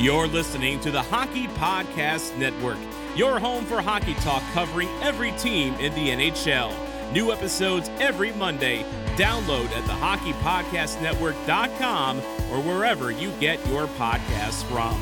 You're 0.00 0.28
listening 0.28 0.80
to 0.80 0.90
the 0.90 1.02
Hockey 1.02 1.46
Podcast 1.46 2.34
Network, 2.38 2.78
your 3.14 3.38
home 3.38 3.66
for 3.66 3.82
hockey 3.82 4.14
talk 4.14 4.42
covering 4.54 4.88
every 5.02 5.30
team 5.32 5.74
in 5.74 5.94
the 5.94 6.08
NHL. 6.08 6.72
New 7.12 7.32
episodes 7.32 7.90
every 8.00 8.32
Monday. 8.32 8.82
Download 9.16 9.66
at 9.66 9.84
thehockeypodcastnetwork.com 9.84 12.16
or 12.16 12.62
wherever 12.62 13.10
you 13.10 13.30
get 13.40 13.58
your 13.66 13.88
podcasts 13.88 14.64
from. 14.70 14.98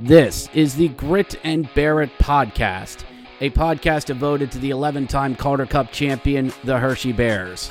This 0.00 0.48
is 0.52 0.74
the 0.74 0.88
Grit 0.88 1.38
and 1.44 1.72
Barrett 1.74 2.10
podcast, 2.18 3.04
a 3.40 3.50
podcast 3.50 4.06
devoted 4.06 4.50
to 4.50 4.58
the 4.58 4.70
11 4.70 5.06
time 5.06 5.36
Calder 5.36 5.66
Cup 5.66 5.92
champion, 5.92 6.52
the 6.64 6.80
Hershey 6.80 7.12
Bears. 7.12 7.70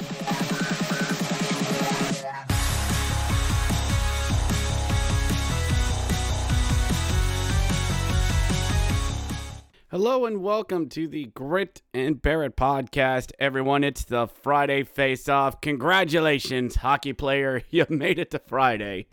And 10.31 10.41
welcome 10.41 10.87
to 10.87 11.09
the 11.09 11.25
Grit 11.25 11.81
and 11.93 12.21
Barrett 12.21 12.55
podcast, 12.55 13.33
everyone. 13.37 13.83
It's 13.83 14.05
the 14.05 14.27
Friday 14.27 14.83
face 14.83 15.27
off. 15.27 15.59
Congratulations, 15.59 16.75
hockey 16.75 17.11
player. 17.11 17.63
You 17.69 17.85
made 17.89 18.17
it 18.17 18.31
to 18.31 18.39
Friday. 18.39 19.07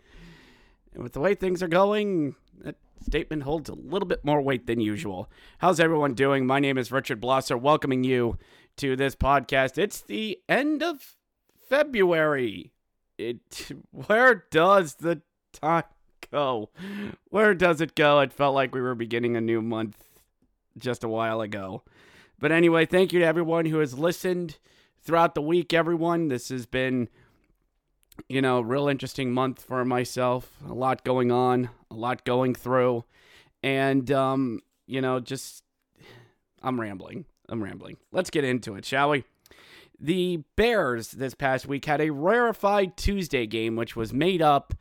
And 0.93 1.03
with 1.03 1.11
the 1.11 1.19
way 1.19 1.35
things 1.35 1.61
are 1.61 1.67
going, 1.67 2.35
that 2.63 2.77
statement 3.05 3.43
holds 3.43 3.67
a 3.69 3.73
little 3.73 4.07
bit 4.07 4.23
more 4.23 4.41
weight 4.41 4.65
than 4.65 4.79
usual. 4.79 5.29
How's 5.57 5.81
everyone 5.81 6.13
doing? 6.13 6.47
My 6.47 6.61
name 6.61 6.77
is 6.77 6.89
Richard 6.89 7.21
Blosser, 7.21 7.59
welcoming 7.59 8.05
you 8.05 8.37
to 8.77 8.95
this 8.95 9.13
podcast. 9.13 9.77
It's 9.77 9.99
the 9.99 10.39
end 10.47 10.81
of 10.81 11.17
February. 11.67 12.71
It 13.17 13.73
where 13.91 14.45
does 14.51 14.95
the 14.95 15.21
time 15.51 15.83
go? 16.31 16.69
Where 17.25 17.53
does 17.53 17.81
it 17.81 17.95
go? 17.95 18.21
It 18.21 18.31
felt 18.31 18.55
like 18.55 18.73
we 18.73 18.79
were 18.79 18.95
beginning 18.95 19.35
a 19.35 19.41
new 19.41 19.61
month 19.61 20.05
just 20.79 21.03
a 21.03 21.09
while 21.09 21.41
ago. 21.41 21.83
But 22.39 22.51
anyway, 22.51 22.85
thank 22.85 23.11
you 23.11 23.19
to 23.19 23.25
everyone 23.25 23.65
who 23.65 23.79
has 23.79 23.97
listened 23.97 24.57
throughout 25.01 25.35
the 25.35 25.41
week, 25.41 25.73
everyone. 25.73 26.29
This 26.29 26.49
has 26.49 26.65
been, 26.65 27.09
you 28.27 28.41
know, 28.41 28.61
real 28.61 28.87
interesting 28.87 29.31
month 29.31 29.61
for 29.61 29.83
myself. 29.83 30.51
A 30.67 30.73
lot 30.73 31.03
going 31.03 31.31
on, 31.31 31.69
a 31.91 31.95
lot 31.95 32.23
going 32.23 32.55
through. 32.55 33.03
And, 33.61 34.09
um, 34.11 34.61
you 34.87 35.01
know, 35.01 35.19
just, 35.19 35.63
I'm 36.61 36.79
rambling. 36.79 37.25
I'm 37.49 37.63
rambling. 37.63 37.97
Let's 38.11 38.29
get 38.29 38.43
into 38.43 38.75
it, 38.75 38.85
shall 38.85 39.09
we? 39.09 39.25
The 39.99 40.43
Bears 40.55 41.11
this 41.11 41.33
past 41.33 41.67
week 41.67 41.85
had 41.85 41.99
a 41.99 42.11
rarefied 42.11 42.95
Tuesday 42.95 43.45
game, 43.45 43.75
which 43.75 43.97
was 43.97 44.13
made 44.13 44.41
up 44.41 44.73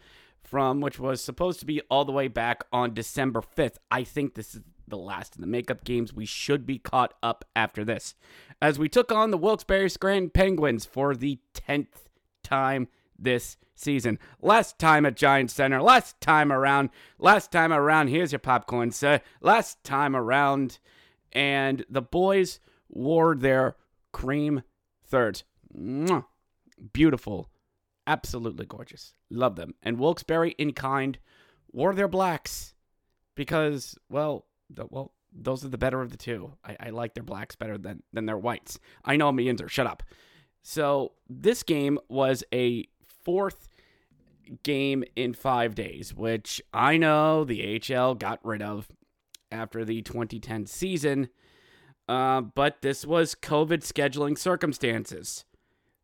from, 0.43 0.81
which 0.81 1.01
was 1.01 1.23
supposed 1.23 1.59
to 1.61 1.67
be 1.67 1.81
all 1.91 2.05
the 2.05 2.13
way 2.13 2.29
back 2.29 2.65
on 2.73 2.95
December 2.95 3.43
5th. 3.43 3.77
I 3.91 4.05
think 4.05 4.35
this 4.35 4.55
is 4.55 4.63
the 4.89 4.99
last 4.99 5.35
of 5.35 5.41
the 5.41 5.47
makeup 5.47 5.85
games. 5.85 6.13
We 6.13 6.27
should 6.27 6.67
be 6.67 6.79
caught 6.79 7.15
up 7.23 7.45
after 7.55 7.85
this. 7.85 8.15
As 8.61 8.79
we 8.79 8.89
took 8.89 9.13
on 9.13 9.31
the 9.31 9.39
Wilkes-Barre 9.39 9.89
Scranton 9.89 10.31
Penguins 10.31 10.85
for 10.85 11.15
the 11.15 11.39
10th 11.55 12.09
time 12.43 12.89
this 13.19 13.57
season. 13.75 14.19
Last 14.41 14.79
time 14.79 15.07
at 15.07 15.17
Giant 15.17 15.51
Center, 15.51 15.81
last 15.83 16.21
time 16.21 16.53
around, 16.53 16.91
last 17.19 17.53
time 17.53 17.73
around, 17.73 18.09
here's 18.09 18.33
your 18.33 18.39
popcorn, 18.39 18.91
sir. 18.91 19.21
Last 19.41 19.83
time 19.85 20.17
around, 20.17 20.79
and 21.33 21.85
the 21.89 22.03
boys 22.03 22.61
wore 22.89 23.35
their 23.35 23.77
cream 24.13 24.63
thirds. 25.05 25.45
Mwah. 25.77 26.25
Beautiful. 26.93 27.51
Absolutely 28.07 28.67
gorgeous. 28.67 29.15
Love 29.31 29.57
them. 29.57 29.75
And 29.83 29.99
Wilkes-Barre 29.99 30.55
in 30.59 30.73
kind 30.73 31.19
wore 31.73 31.95
their 31.95 32.09
blacks 32.09 32.75
because, 33.35 33.99
well, 34.09 34.47
the, 34.71 34.87
well, 34.89 35.13
those 35.33 35.65
are 35.65 35.69
the 35.69 35.79
better 35.79 36.01
of 36.01 36.11
the 36.11 36.17
two. 36.17 36.53
I, 36.65 36.77
I 36.81 36.91
like 36.91 37.15
their 37.15 37.25
blacks 37.25 37.57
better 37.57 37.79
than, 37.79 38.03
than 38.13 38.27
their 38.27 38.39
whites. 38.39 38.79
I 39.05 39.17
know 39.17 39.29
I'm 39.29 39.39
a 39.39 39.43
Yinzer. 39.43 39.69
Shut 39.69 39.87
up. 39.87 40.03
So 40.63 41.13
this 41.29 41.63
game 41.63 41.99
was 42.09 42.45
a 42.53 42.87
fourth 43.25 43.69
game 44.63 45.05
in 45.17 45.35
five 45.35 45.75
days, 45.75 46.15
which 46.15 46.61
I 46.73 46.97
know 46.97 47.45
the 47.45 47.79
HL 47.79 48.19
got 48.19 48.41
rid 48.45 48.63
of 48.63 48.89
after 49.51 49.85
the 49.85 50.03
2010 50.03 50.67
season. 50.67 51.29
Uh, 52.09 52.41
but 52.41 52.81
this 52.81 53.05
was 53.05 53.35
COVID 53.35 53.81
scheduling 53.81 54.39
circumstances. 54.39 55.45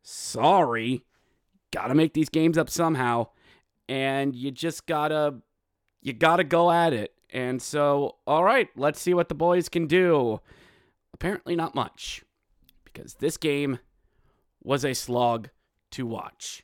Sorry. 0.03 1.03
Gotta 1.71 1.95
make 1.95 2.13
these 2.13 2.29
games 2.29 2.57
up 2.57 2.69
somehow. 2.69 3.29
And 3.89 4.35
you 4.35 4.51
just 4.51 4.85
gotta 4.85 5.35
you 6.01 6.13
gotta 6.13 6.43
go 6.43 6.71
at 6.71 6.93
it. 6.93 7.14
And 7.31 7.61
so, 7.61 8.17
all 8.25 8.43
right, 8.43 8.69
let's 8.75 9.01
see 9.01 9.13
what 9.13 9.29
the 9.29 9.35
boys 9.35 9.69
can 9.69 9.87
do. 9.87 10.39
Apparently, 11.13 11.55
not 11.55 11.75
much, 11.75 12.23
because 12.83 13.15
this 13.15 13.37
game 13.37 13.79
was 14.63 14.83
a 14.83 14.93
slog 14.93 15.49
to 15.91 16.05
watch. 16.05 16.63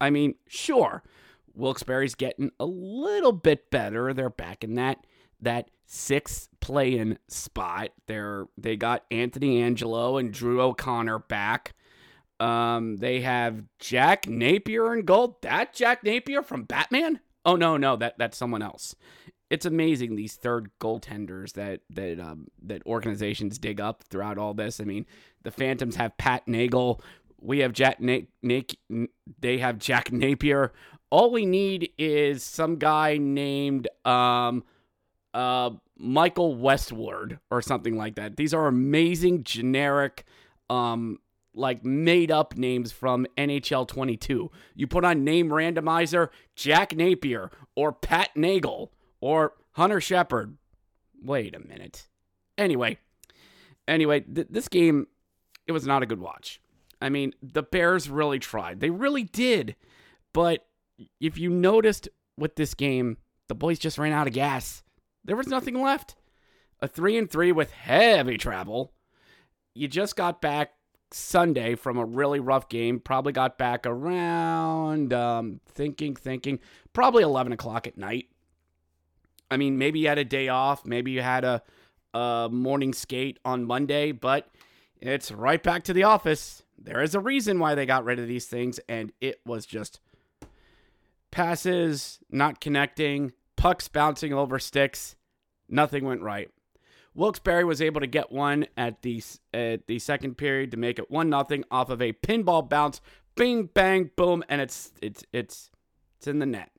I 0.00 0.10
mean, 0.10 0.34
sure, 0.48 1.02
Wilkes-Barre's 1.54 2.14
getting 2.14 2.50
a 2.58 2.64
little 2.66 3.32
bit 3.32 3.70
better. 3.70 4.12
They're 4.12 4.30
back 4.30 4.64
in 4.64 4.74
that 4.74 4.98
that 5.40 5.70
sixth 5.86 6.48
play-in 6.60 7.18
spot. 7.28 7.90
They're 8.06 8.46
they 8.56 8.76
got 8.76 9.04
Anthony 9.10 9.60
Angello 9.60 10.18
and 10.18 10.32
Drew 10.32 10.60
O'Connor 10.60 11.20
back. 11.20 11.74
Um, 12.40 12.96
they 12.96 13.20
have 13.20 13.64
Jack 13.78 14.26
Napier 14.26 14.94
in 14.94 15.04
goal. 15.04 15.38
That 15.42 15.74
Jack 15.74 16.02
Napier 16.02 16.42
from 16.42 16.64
Batman? 16.64 17.20
Oh 17.44 17.56
no, 17.56 17.76
no, 17.76 17.96
that 17.96 18.18
that's 18.18 18.38
someone 18.38 18.62
else 18.62 18.94
it's 19.52 19.66
amazing 19.66 20.16
these 20.16 20.34
third 20.34 20.70
goaltenders 20.80 21.52
that 21.52 21.80
that 21.90 22.18
um, 22.18 22.48
that 22.62 22.84
organizations 22.86 23.58
dig 23.58 23.82
up 23.82 24.02
throughout 24.04 24.38
all 24.38 24.54
this. 24.54 24.80
I 24.80 24.84
mean, 24.84 25.04
the 25.42 25.50
Phantoms 25.50 25.96
have 25.96 26.16
Pat 26.16 26.48
Nagle, 26.48 27.02
We 27.38 27.58
have 27.58 27.74
Jack 27.74 28.00
Na- 28.00 28.20
Na- 28.42 29.04
they 29.38 29.58
have 29.58 29.78
Jack 29.78 30.10
Napier. 30.10 30.72
All 31.10 31.30
we 31.30 31.44
need 31.44 31.90
is 31.98 32.42
some 32.42 32.76
guy 32.76 33.18
named 33.18 33.88
um, 34.06 34.64
uh, 35.34 35.72
Michael 35.98 36.54
Westward 36.54 37.38
or 37.50 37.60
something 37.60 37.94
like 37.94 38.14
that. 38.14 38.38
These 38.38 38.54
are 38.54 38.66
amazing 38.66 39.44
generic 39.44 40.24
um, 40.70 41.18
like 41.54 41.84
made 41.84 42.30
up 42.30 42.56
names 42.56 42.90
from 42.90 43.26
NHL 43.36 43.86
22. 43.86 44.50
You 44.74 44.86
put 44.86 45.04
on 45.04 45.24
name 45.24 45.50
randomizer 45.50 46.28
Jack 46.56 46.96
Napier 46.96 47.50
or 47.76 47.92
Pat 47.92 48.30
Nagle 48.34 48.90
or 49.22 49.54
Hunter 49.72 50.02
Shepard. 50.02 50.58
Wait 51.22 51.54
a 51.54 51.60
minute. 51.60 52.08
Anyway, 52.58 52.98
anyway, 53.88 54.20
th- 54.20 54.48
this 54.50 54.68
game 54.68 55.06
it 55.66 55.72
was 55.72 55.86
not 55.86 56.02
a 56.02 56.06
good 56.06 56.20
watch. 56.20 56.60
I 57.00 57.08
mean, 57.08 57.32
the 57.42 57.62
Bears 57.62 58.10
really 58.10 58.38
tried. 58.38 58.80
They 58.80 58.90
really 58.90 59.24
did. 59.24 59.76
But 60.34 60.66
if 61.20 61.38
you 61.38 61.50
noticed 61.50 62.08
with 62.36 62.56
this 62.56 62.74
game, 62.74 63.16
the 63.48 63.54
boys 63.54 63.78
just 63.78 63.98
ran 63.98 64.12
out 64.12 64.26
of 64.26 64.32
gas. 64.32 64.82
There 65.24 65.36
was 65.36 65.46
nothing 65.46 65.80
left. 65.80 66.16
A 66.80 66.88
3 66.88 67.16
and 67.16 67.30
3 67.30 67.52
with 67.52 67.70
heavy 67.70 68.38
travel. 68.38 68.92
You 69.74 69.88
just 69.88 70.16
got 70.16 70.40
back 70.40 70.72
Sunday 71.12 71.74
from 71.76 71.96
a 71.96 72.04
really 72.04 72.40
rough 72.40 72.68
game. 72.68 72.98
Probably 72.98 73.32
got 73.32 73.56
back 73.56 73.86
around 73.86 75.12
um, 75.12 75.60
thinking, 75.66 76.16
thinking, 76.16 76.58
probably 76.92 77.22
11 77.22 77.52
o'clock 77.52 77.86
at 77.86 77.96
night. 77.96 78.26
I 79.52 79.58
mean, 79.58 79.76
maybe 79.76 79.98
you 79.98 80.08
had 80.08 80.18
a 80.18 80.24
day 80.24 80.48
off, 80.48 80.86
maybe 80.86 81.10
you 81.10 81.20
had 81.20 81.44
a, 81.44 81.62
a 82.14 82.48
morning 82.50 82.94
skate 82.94 83.38
on 83.44 83.66
Monday, 83.66 84.10
but 84.10 84.48
it's 84.98 85.30
right 85.30 85.62
back 85.62 85.84
to 85.84 85.92
the 85.92 86.04
office. 86.04 86.62
there 86.78 87.02
is 87.02 87.14
a 87.14 87.20
reason 87.20 87.58
why 87.58 87.74
they 87.74 87.84
got 87.84 88.04
rid 88.04 88.18
of 88.18 88.26
these 88.26 88.46
things, 88.46 88.80
and 88.88 89.12
it 89.20 89.40
was 89.44 89.66
just 89.66 90.00
passes 91.30 92.18
not 92.30 92.60
connecting, 92.62 93.32
pucks 93.56 93.88
bouncing 93.88 94.32
over 94.32 94.58
sticks. 94.58 95.16
Nothing 95.68 96.06
went 96.06 96.22
right. 96.22 96.50
Wilkes-Barre 97.14 97.64
was 97.64 97.82
able 97.82 98.00
to 98.00 98.06
get 98.06 98.32
one 98.32 98.66
at 98.76 99.02
the 99.02 99.22
at 99.52 99.86
the 99.86 99.98
second 99.98 100.38
period 100.38 100.70
to 100.70 100.78
make 100.78 100.98
it 100.98 101.10
one 101.10 101.28
nothing 101.28 101.62
off 101.70 101.90
of 101.90 102.00
a 102.00 102.14
pinball 102.14 102.66
bounce. 102.66 103.02
Bing 103.34 103.68
bang 103.74 104.10
boom, 104.16 104.42
and 104.48 104.62
it's 104.62 104.92
it's 105.02 105.22
it's 105.30 105.70
it's 106.16 106.26
in 106.26 106.38
the 106.38 106.46
net. 106.46 106.71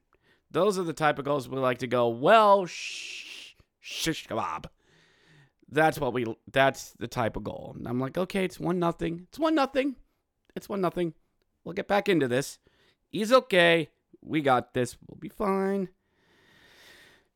Those 0.54 0.78
are 0.78 0.84
the 0.84 0.94
type 0.94 1.18
of 1.20 1.26
goals 1.26 1.50
we 1.50 1.58
like 1.58 1.80
to 1.80 1.88
go. 1.88 2.08
Well, 2.08 2.68
shh, 2.68 3.56
shish 3.82 4.28
kebab. 4.28 4.66
That's 5.68 6.00
what 6.00 6.14
we. 6.14 6.26
That's 6.52 6.92
the 7.00 7.08
type 7.08 7.36
of 7.36 7.44
goal. 7.44 7.74
And 7.76 7.88
I'm 7.88 8.00
like, 8.00 8.18
okay, 8.18 8.46
it's 8.46 8.60
one 8.60 8.78
nothing. 8.78 9.26
It's 9.30 9.40
one 9.40 9.56
nothing. 9.56 9.96
It's 10.56 10.70
one 10.70 10.80
nothing. 10.80 11.16
We'll 11.64 11.74
get 11.74 11.88
back 11.88 12.08
into 12.08 12.28
this. 12.28 12.60
He's 13.10 13.34
okay. 13.34 13.90
We 14.22 14.42
got 14.42 14.76
this. 14.76 14.96
We'll 15.08 15.20
be 15.20 15.30
fine. 15.30 15.90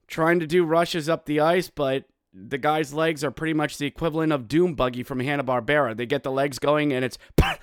Trying 0.08 0.40
to 0.40 0.48
do 0.48 0.64
rushes 0.64 1.10
up 1.10 1.25
the 1.25 1.40
ice, 1.40 1.72
but 1.72 2.06
the 2.31 2.60
guy's 2.60 2.94
legs 2.94 3.24
are 3.24 3.31
pretty 3.31 3.54
much 3.54 3.78
the 3.80 3.88
equivalent 3.88 4.31
of 4.31 4.48
Doom 4.48 4.75
Buggy 4.75 5.02
from 5.02 5.19
Hanna 5.22 5.44
Barbera. 5.44 5.98
They 5.98 6.06
get 6.06 6.22
the 6.22 6.31
legs 6.31 6.60
going, 6.60 6.94
and 6.94 7.04
it's. 7.04 7.18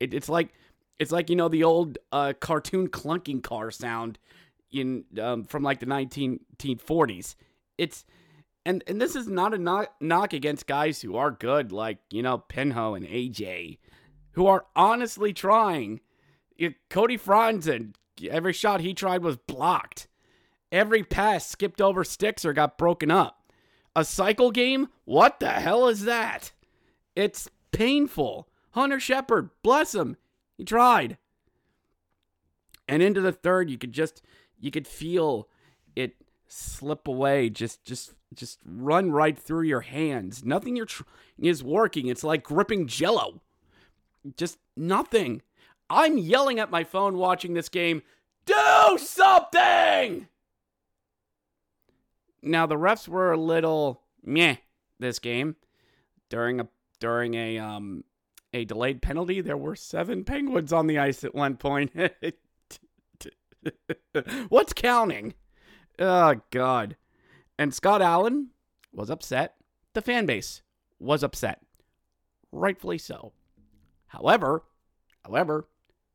It, 0.00 0.14
it's 0.14 0.28
like 0.28 0.52
it's 0.98 1.12
like 1.12 1.30
you 1.30 1.36
know 1.36 1.48
the 1.48 1.64
old 1.64 1.98
uh, 2.10 2.32
cartoon 2.40 2.88
clunking 2.88 3.42
car 3.42 3.70
sound 3.70 4.18
in 4.72 5.04
um, 5.20 5.44
from 5.44 5.62
like 5.62 5.80
the 5.80 5.86
1940s. 5.86 7.34
It's 7.78 8.04
and 8.64 8.82
and 8.86 9.00
this 9.00 9.16
is 9.16 9.28
not 9.28 9.54
a 9.54 9.58
knock, 9.58 9.94
knock 10.00 10.32
against 10.32 10.66
guys 10.66 11.00
who 11.00 11.16
are 11.16 11.30
good, 11.30 11.72
like 11.72 11.98
you 12.10 12.22
know 12.22 12.42
Pinho 12.48 12.96
and 12.96 13.06
AJ, 13.06 13.78
who 14.32 14.46
are 14.46 14.66
honestly 14.74 15.32
trying. 15.32 16.00
Cody 16.90 17.16
Franzen, 17.16 17.94
every 18.28 18.52
shot 18.52 18.82
he 18.82 18.92
tried 18.92 19.22
was 19.22 19.38
blocked. 19.38 20.08
Every 20.70 21.02
pass 21.02 21.46
skipped 21.46 21.80
over 21.80 22.04
sticks 22.04 22.44
or 22.44 22.52
got 22.52 22.76
broken 22.76 23.10
up. 23.10 23.50
A 23.96 24.04
cycle 24.04 24.50
game? 24.50 24.88
What 25.04 25.40
the 25.40 25.48
hell 25.48 25.88
is 25.88 26.04
that? 26.04 26.52
It's 27.16 27.48
painful. 27.72 28.46
Hunter 28.72 29.00
Shepard, 29.00 29.50
bless 29.62 29.94
him, 29.94 30.16
he 30.56 30.64
tried. 30.64 31.18
And 32.88 33.02
into 33.02 33.20
the 33.20 33.32
third, 33.32 33.70
you 33.70 33.78
could 33.78 33.92
just 33.92 34.22
you 34.58 34.70
could 34.70 34.86
feel 34.86 35.48
it 35.96 36.16
slip 36.46 37.06
away 37.06 37.48
just 37.48 37.84
just 37.84 38.14
just 38.34 38.58
run 38.64 39.10
right 39.10 39.38
through 39.38 39.62
your 39.62 39.80
hands. 39.80 40.44
Nothing 40.44 40.76
you're 40.76 40.86
tr- 40.86 41.04
is 41.38 41.62
working 41.62 42.06
it's 42.06 42.24
like 42.24 42.42
gripping 42.42 42.86
jello. 42.86 43.40
Just 44.36 44.58
nothing. 44.76 45.42
I'm 45.88 46.18
yelling 46.18 46.58
at 46.58 46.70
my 46.70 46.84
phone 46.84 47.16
watching 47.16 47.54
this 47.54 47.68
game 47.68 48.02
do 48.46 48.98
something! 48.98 50.28
Now 52.42 52.66
the 52.66 52.76
refs 52.76 53.06
were 53.06 53.32
a 53.32 53.36
little 53.36 54.02
meh 54.24 54.56
this 54.98 55.18
game 55.18 55.56
during 56.28 56.60
a 56.60 56.68
during 56.98 57.34
a 57.34 57.58
um 57.58 58.04
a 58.52 58.64
delayed 58.64 59.02
penalty 59.02 59.40
there 59.40 59.56
were 59.56 59.76
seven 59.76 60.24
penguins 60.24 60.72
on 60.72 60.86
the 60.86 60.98
ice 60.98 61.24
at 61.24 61.34
one 61.34 61.56
point 61.56 61.92
What's 64.48 64.72
counting? 64.72 65.34
Oh, 65.98 66.36
God. 66.50 66.96
And 67.58 67.74
Scott 67.74 68.02
Allen 68.02 68.48
was 68.92 69.10
upset. 69.10 69.56
The 69.92 70.02
fan 70.02 70.26
base 70.26 70.62
was 70.98 71.22
upset. 71.22 71.60
Rightfully 72.52 72.98
so. 72.98 73.32
However, 74.08 74.64
however, 75.24 75.68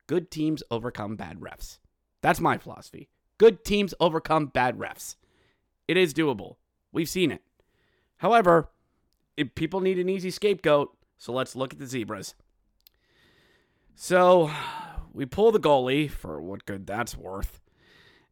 good 0.07 0.31
teams 0.31 0.63
overcome 0.71 1.15
bad 1.15 1.39
refs. 1.39 1.77
That's 2.21 2.41
my 2.41 2.57
philosophy. 2.57 3.09
Good 3.37 3.63
teams 3.63 3.93
overcome 3.99 4.47
bad 4.47 4.77
refs. 4.77 5.15
It 5.87 5.97
is 5.97 6.13
doable. 6.13 6.55
We've 6.91 7.09
seen 7.09 7.31
it. 7.31 7.41
However, 8.17 8.71
if 9.37 9.53
people 9.55 9.81
need 9.81 9.99
an 9.99 10.09
easy 10.09 10.31
scapegoat, 10.31 10.94
so 11.17 11.33
let's 11.33 11.55
look 11.55 11.73
at 11.73 11.79
the 11.79 11.87
zebras. 11.87 12.35
So, 13.95 14.51
we 15.13 15.25
pull 15.25 15.51
the 15.51 15.59
goalie 15.59 16.09
for 16.09 16.41
what 16.41 16.65
good 16.65 16.85
that's 16.85 17.17
worth. 17.17 17.61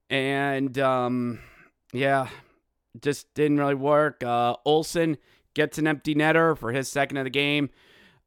And 0.09 0.77
um, 0.77 1.39
yeah, 1.94 2.27
just 3.01 3.33
didn't 3.33 3.57
really 3.57 3.75
work. 3.75 4.24
Uh, 4.24 4.56
Olson 4.65 5.18
gets 5.53 5.77
an 5.77 5.88
empty 5.88 6.13
netter 6.13 6.57
for 6.57 6.71
his 6.71 6.89
second 6.89 7.18
of 7.18 7.24
the 7.24 7.30
game. 7.30 7.69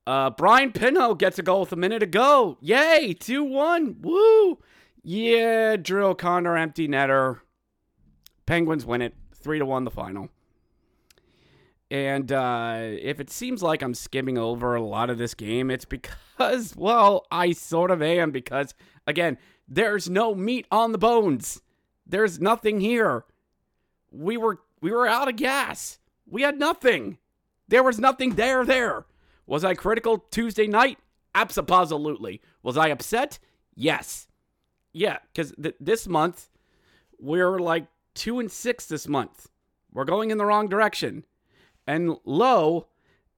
Uh, 0.07 0.31
Brian 0.31 0.73
Pinho 0.73 1.19
gets 1.19 1.39
a 1.39 1.43
goal 1.43 1.61
with 1.61 1.73
a 1.73 1.77
minute 1.77 1.99
to 1.99 2.07
go. 2.07 2.57
Yay, 2.61 3.15
2 3.19 3.45
1. 3.45 3.97
Woo. 4.01 4.59
Yeah, 5.03 5.77
Drew 5.77 6.07
O'Connor, 6.07 6.57
empty 6.57 6.89
netter. 6.89 7.41
Penguins 8.47 8.87
win 8.87 9.03
it 9.03 9.15
3 9.35 9.59
to 9.59 9.67
1 9.67 9.85
the 9.85 9.91
final. 9.91 10.29
And 11.91 12.33
uh, 12.33 12.79
if 12.81 13.21
it 13.21 13.31
seems 13.31 13.63
like 13.63 13.83
I'm 13.83 13.95
skimming 13.95 14.39
over 14.39 14.75
a 14.75 14.83
lot 14.83 15.09
of 15.09 15.19
this 15.19 15.35
game, 15.35 15.71
it's 15.71 15.85
because, 15.85 16.75
well, 16.77 17.27
I 17.31 17.53
sort 17.53 17.91
of 17.91 18.03
am. 18.03 18.33
Because, 18.33 18.75
again, 19.07 19.39
there's 19.69 20.11
no 20.11 20.35
meat 20.35 20.67
on 20.71 20.93
the 20.93 20.99
bones. 20.99 21.63
There's 22.07 22.41
nothing 22.41 22.81
here. 22.81 23.25
We 24.11 24.37
were 24.37 24.59
we 24.81 24.91
were 24.91 25.07
out 25.07 25.29
of 25.29 25.37
gas. 25.37 25.99
We 26.27 26.43
had 26.43 26.59
nothing. 26.59 27.19
There 27.69 27.83
was 27.83 27.99
nothing 27.99 28.35
there 28.35 28.65
there. 28.65 29.07
Was 29.47 29.65
I 29.65 29.75
critical 29.75 30.19
Tuesday 30.31 30.67
night? 30.67 30.99
Absolutely. 31.35 32.41
Was 32.63 32.77
I 32.77 32.89
upset? 32.89 33.39
Yes. 33.75 34.29
Yeah, 34.93 35.19
because 35.33 35.53
th- 35.61 35.77
this 35.79 36.09
month 36.09 36.49
we're 37.19 37.59
like 37.59 37.87
two 38.15 38.39
and 38.41 38.51
six 38.51 38.87
this 38.87 39.07
month. 39.07 39.49
We're 39.93 40.05
going 40.05 40.31
in 40.31 40.39
the 40.39 40.47
wrong 40.47 40.69
direction. 40.69 41.25
And 41.87 42.17
lo, 42.25 42.89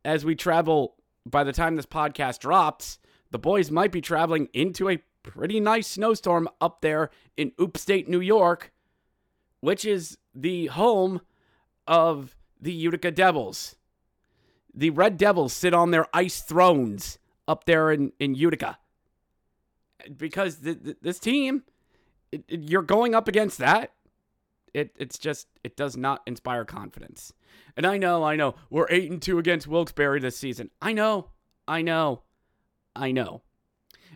as 0.05 0.25
we 0.25 0.35
travel, 0.35 0.95
by 1.27 1.45
the 1.45 1.53
time 1.53 1.77
this 1.77 1.87
podcast 1.87 2.39
drops, 2.41 2.99
the 3.31 3.39
boys 3.39 3.71
might 3.71 3.93
be 3.93 4.01
traveling 4.01 4.49
into 4.53 4.89
a 4.89 5.03
pretty 5.23 5.61
nice 5.61 5.87
snowstorm 5.87 6.49
up 6.61 6.81
there 6.81 7.11
in 7.37 7.53
upstate 7.59 8.09
New 8.09 8.21
York, 8.21 8.73
which 9.61 9.85
is 9.85 10.17
the 10.35 10.67
home 10.67 11.21
of 11.87 12.37
the 12.61 12.73
Utica 12.73 13.11
Devils. 13.11 13.77
The 14.75 14.91
Red 14.91 15.17
Devils 15.17 15.53
sit 15.53 15.75
on 15.75 15.91
their 15.91 16.07
ice 16.15 16.41
thrones 16.41 17.19
up 17.47 17.65
there 17.65 17.91
in, 17.91 18.13
in 18.19 18.35
Utica. 18.35 18.79
Because 20.17 20.57
th- 20.57 20.83
th- 20.83 20.97
this 21.03 21.19
team, 21.19 21.65
you're 22.49 22.83
going 22.83 23.15
up 23.15 23.27
against 23.27 23.59
that. 23.59 23.93
It, 24.75 24.95
it's 24.99 25.19
just, 25.19 25.49
it 25.65 25.77
does 25.77 25.97
not 25.97 26.23
inspire 26.27 26.65
confidence. 26.65 27.33
And 27.77 27.87
I 27.87 27.99
know, 27.99 28.25
I 28.25 28.37
know, 28.37 28.55
we're 28.71 28.87
8 28.91 29.11
and 29.11 29.23
2 29.23 29.39
against 29.39 29.67
Wilkes-Barre 29.67 30.21
this 30.21 30.37
season. 30.37 30.71
I 30.81 30.93
know, 30.93 31.29
I 31.67 31.83
know, 31.83 32.23
I 32.95 33.13
know. 33.13 33.43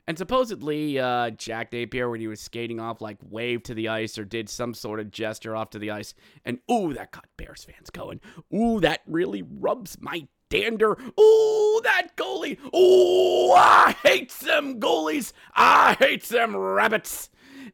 And 0.06 0.18
supposedly, 0.18 0.98
uh, 0.98 1.30
Jack 1.30 1.72
Napier, 1.72 2.10
when 2.10 2.20
he 2.20 2.26
was 2.26 2.40
skating 2.40 2.80
off, 2.80 3.00
like 3.00 3.18
waved 3.22 3.66
to 3.66 3.74
the 3.74 3.88
ice 3.88 4.18
or 4.18 4.24
did 4.24 4.48
some 4.48 4.74
sort 4.74 4.98
of 4.98 5.10
gesture 5.10 5.54
off 5.54 5.70
to 5.70 5.78
the 5.78 5.92
ice. 5.92 6.14
And 6.44 6.58
ooh, 6.70 6.92
that 6.94 7.12
got 7.12 7.26
Bears 7.36 7.64
fans 7.64 7.90
going. 7.90 8.20
Ooh, 8.52 8.80
that 8.80 9.02
really 9.06 9.42
rubs 9.42 9.96
my 10.00 10.26
dander. 10.48 10.92
Ooh, 10.92 11.80
that 11.84 12.08
goalie. 12.16 12.58
Ooh, 12.74 13.52
I 13.52 13.94
hate 14.02 14.32
them 14.32 14.80
goalies. 14.80 15.32
I 15.54 15.96
hate 15.98 16.24
them 16.24 16.56
rabbits. 16.56 17.30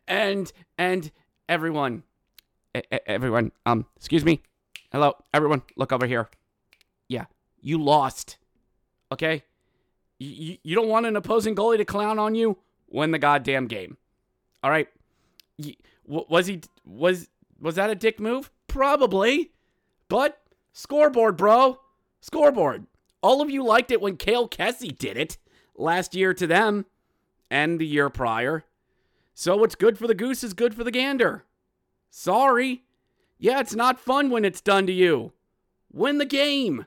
And 0.06 0.52
and 0.76 1.10
everyone, 1.48 2.02
everyone, 3.06 3.52
um, 3.66 3.86
excuse 3.96 4.24
me. 4.24 4.42
Hello, 4.92 5.14
everyone, 5.34 5.62
look 5.76 5.92
over 5.92 6.06
here. 6.06 6.28
Yeah, 7.08 7.26
you 7.60 7.82
lost. 7.82 8.38
Okay? 9.12 9.42
You, 10.18 10.58
you 10.62 10.74
don't 10.74 10.88
want 10.88 11.06
an 11.06 11.16
opposing 11.16 11.54
goalie 11.54 11.78
to 11.78 11.84
clown 11.84 12.18
on 12.18 12.34
you? 12.34 12.58
Win 12.90 13.10
the 13.10 13.18
goddamn 13.18 13.66
game. 13.66 13.96
All 14.62 14.70
right. 14.70 14.88
Was 16.06 16.46
he 16.46 16.62
was 16.84 17.28
was 17.60 17.74
that 17.74 17.90
a 17.90 17.94
dick 17.94 18.18
move? 18.18 18.50
Probably. 18.66 19.52
But 20.08 20.40
scoreboard, 20.72 21.36
bro. 21.36 21.80
Scoreboard. 22.20 22.86
All 23.22 23.42
of 23.42 23.50
you 23.50 23.64
liked 23.64 23.90
it 23.90 24.00
when 24.00 24.16
Kale 24.16 24.48
Kessy 24.48 24.96
did 24.96 25.16
it 25.16 25.36
last 25.76 26.14
year 26.14 26.32
to 26.34 26.46
them 26.46 26.86
and 27.50 27.78
the 27.78 27.86
year 27.86 28.08
prior. 28.08 28.64
So 29.34 29.56
what's 29.56 29.74
good 29.74 29.98
for 29.98 30.06
the 30.06 30.14
goose 30.14 30.42
is 30.42 30.54
good 30.54 30.74
for 30.74 30.84
the 30.84 30.90
gander. 30.90 31.44
Sorry. 32.10 32.84
Yeah, 33.38 33.60
it's 33.60 33.74
not 33.74 34.00
fun 34.00 34.30
when 34.30 34.44
it's 34.44 34.60
done 34.60 34.86
to 34.86 34.92
you. 34.92 35.32
Win 35.92 36.18
the 36.18 36.24
game. 36.24 36.86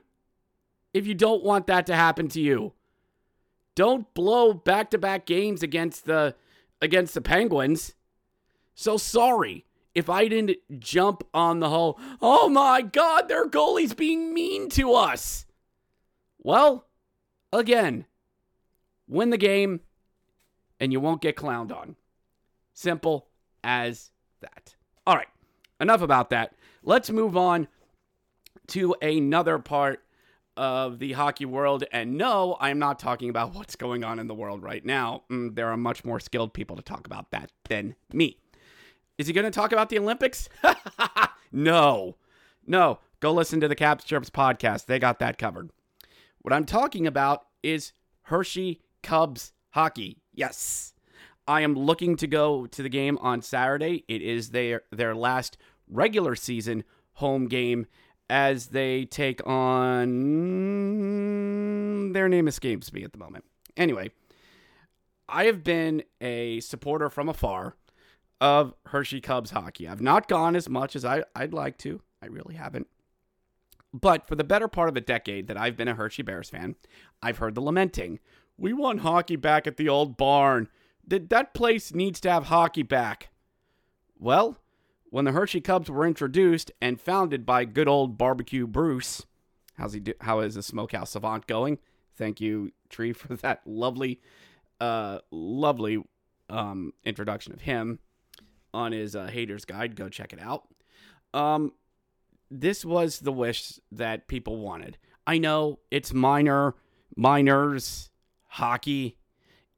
If 0.92 1.06
you 1.06 1.14
don't 1.14 1.42
want 1.42 1.66
that 1.68 1.86
to 1.86 1.94
happen 1.94 2.28
to 2.28 2.40
you. 2.40 2.74
Don't 3.74 4.12
blow 4.12 4.52
back-to-back 4.52 5.24
games 5.24 5.62
against 5.62 6.04
the 6.04 6.34
against 6.82 7.14
the 7.14 7.22
Penguins. 7.22 7.94
So 8.74 8.96
sorry. 8.98 9.64
if 9.94 10.08
I 10.08 10.28
didn't 10.28 10.58
jump 10.78 11.24
on 11.34 11.60
the 11.60 11.68
whole, 11.68 11.98
oh 12.20 12.48
my 12.48 12.82
God, 12.82 13.28
their 13.28 13.48
goalie's 13.48 13.94
being 13.94 14.32
mean 14.32 14.68
to 14.70 14.94
us. 14.94 15.46
Well, 16.38 16.86
again, 17.52 18.06
win 19.06 19.30
the 19.30 19.38
game 19.38 19.80
and 20.80 20.92
you 20.92 21.00
won't 21.00 21.20
get 21.20 21.36
clowned 21.36 21.74
on. 21.74 21.96
Simple 22.72 23.28
as 23.62 24.10
that. 24.40 24.76
All 25.06 25.16
right, 25.16 25.28
enough 25.80 26.02
about 26.02 26.30
that. 26.30 26.54
Let's 26.82 27.10
move 27.10 27.36
on 27.36 27.68
to 28.68 28.94
another 29.02 29.58
part 29.58 30.02
of 30.56 30.98
the 30.98 31.12
hockey 31.12 31.44
world. 31.44 31.84
And 31.92 32.16
no, 32.16 32.56
I'm 32.60 32.78
not 32.78 32.98
talking 32.98 33.30
about 33.30 33.54
what's 33.54 33.76
going 33.76 34.04
on 34.04 34.18
in 34.18 34.26
the 34.26 34.34
world 34.34 34.62
right 34.62 34.84
now. 34.84 35.22
Mm, 35.30 35.54
there 35.54 35.68
are 35.68 35.76
much 35.76 36.04
more 36.04 36.20
skilled 36.20 36.52
people 36.52 36.76
to 36.76 36.82
talk 36.82 37.06
about 37.06 37.30
that 37.30 37.50
than 37.68 37.94
me. 38.12 38.38
Is 39.18 39.26
he 39.26 39.32
going 39.32 39.44
to 39.44 39.50
talk 39.50 39.72
about 39.72 39.88
the 39.88 39.98
Olympics? 39.98 40.48
no. 41.52 42.16
No. 42.66 42.98
Go 43.20 43.32
listen 43.32 43.60
to 43.60 43.68
the 43.68 43.74
Caps 43.74 44.04
Chirps 44.04 44.30
podcast. 44.30 44.86
They 44.86 44.98
got 44.98 45.18
that 45.20 45.38
covered. 45.38 45.70
What 46.40 46.52
I'm 46.52 46.64
talking 46.64 47.06
about 47.06 47.46
is 47.62 47.92
Hershey 48.22 48.80
Cubs 49.02 49.52
hockey. 49.70 50.18
Yes. 50.32 50.91
I 51.52 51.60
am 51.60 51.74
looking 51.74 52.16
to 52.16 52.26
go 52.26 52.66
to 52.66 52.82
the 52.82 52.88
game 52.88 53.18
on 53.20 53.42
Saturday. 53.42 54.06
It 54.08 54.22
is 54.22 54.52
their 54.52 54.84
their 54.90 55.14
last 55.14 55.58
regular 55.86 56.34
season 56.34 56.82
home 57.16 57.46
game 57.46 57.84
as 58.30 58.68
they 58.68 59.04
take 59.04 59.46
on 59.46 60.08
their 62.14 62.26
name 62.30 62.48
escapes 62.48 62.90
me 62.90 63.04
at 63.04 63.12
the 63.12 63.18
moment. 63.18 63.44
Anyway, 63.76 64.12
I 65.28 65.44
have 65.44 65.62
been 65.62 66.04
a 66.22 66.60
supporter 66.60 67.10
from 67.10 67.28
afar 67.28 67.76
of 68.40 68.72
Hershey 68.86 69.20
Cubs 69.20 69.50
hockey. 69.50 69.86
I've 69.86 70.00
not 70.00 70.28
gone 70.28 70.56
as 70.56 70.70
much 70.70 70.96
as 70.96 71.04
I, 71.04 71.22
I'd 71.36 71.52
like 71.52 71.76
to. 71.78 72.00
I 72.22 72.28
really 72.28 72.54
haven't. 72.54 72.86
But 73.92 74.26
for 74.26 74.36
the 74.36 74.44
better 74.44 74.68
part 74.68 74.88
of 74.88 74.96
a 74.96 75.02
decade 75.02 75.48
that 75.48 75.58
I've 75.58 75.76
been 75.76 75.88
a 75.88 75.96
Hershey 75.96 76.22
Bears 76.22 76.48
fan, 76.48 76.76
I've 77.22 77.36
heard 77.36 77.54
the 77.54 77.60
lamenting. 77.60 78.20
We 78.56 78.72
want 78.72 79.00
hockey 79.00 79.36
back 79.36 79.66
at 79.66 79.76
the 79.76 79.90
old 79.90 80.16
barn. 80.16 80.70
That 81.06 81.30
that 81.30 81.54
place 81.54 81.94
needs 81.94 82.20
to 82.20 82.30
have 82.30 82.44
hockey 82.44 82.82
back. 82.82 83.30
Well, 84.18 84.56
when 85.10 85.24
the 85.24 85.32
Hershey 85.32 85.60
Cubs 85.60 85.90
were 85.90 86.06
introduced 86.06 86.70
and 86.80 87.00
founded 87.00 87.44
by 87.44 87.64
good 87.64 87.88
old 87.88 88.16
Barbecue 88.16 88.66
Bruce, 88.66 89.26
how's 89.76 89.92
he 89.92 90.00
do, 90.00 90.14
how 90.20 90.40
is 90.40 90.54
the 90.54 90.62
Smokehouse 90.62 91.10
Savant 91.10 91.46
going? 91.46 91.78
Thank 92.16 92.40
you, 92.40 92.72
Tree, 92.88 93.12
for 93.12 93.36
that 93.36 93.60
lovely, 93.66 94.20
uh, 94.80 95.18
lovely 95.30 96.02
um, 96.48 96.92
introduction 97.04 97.52
of 97.52 97.62
him 97.62 97.98
on 98.72 98.92
his 98.92 99.16
uh, 99.16 99.26
Haters 99.26 99.64
Guide. 99.64 99.96
Go 99.96 100.08
check 100.08 100.32
it 100.32 100.40
out. 100.40 100.68
Um, 101.34 101.72
this 102.50 102.84
was 102.84 103.20
the 103.20 103.32
wish 103.32 103.80
that 103.90 104.28
people 104.28 104.58
wanted. 104.58 104.98
I 105.26 105.38
know 105.38 105.78
it's 105.90 106.12
minor, 106.12 106.74
minors, 107.16 108.10
hockey. 108.48 109.16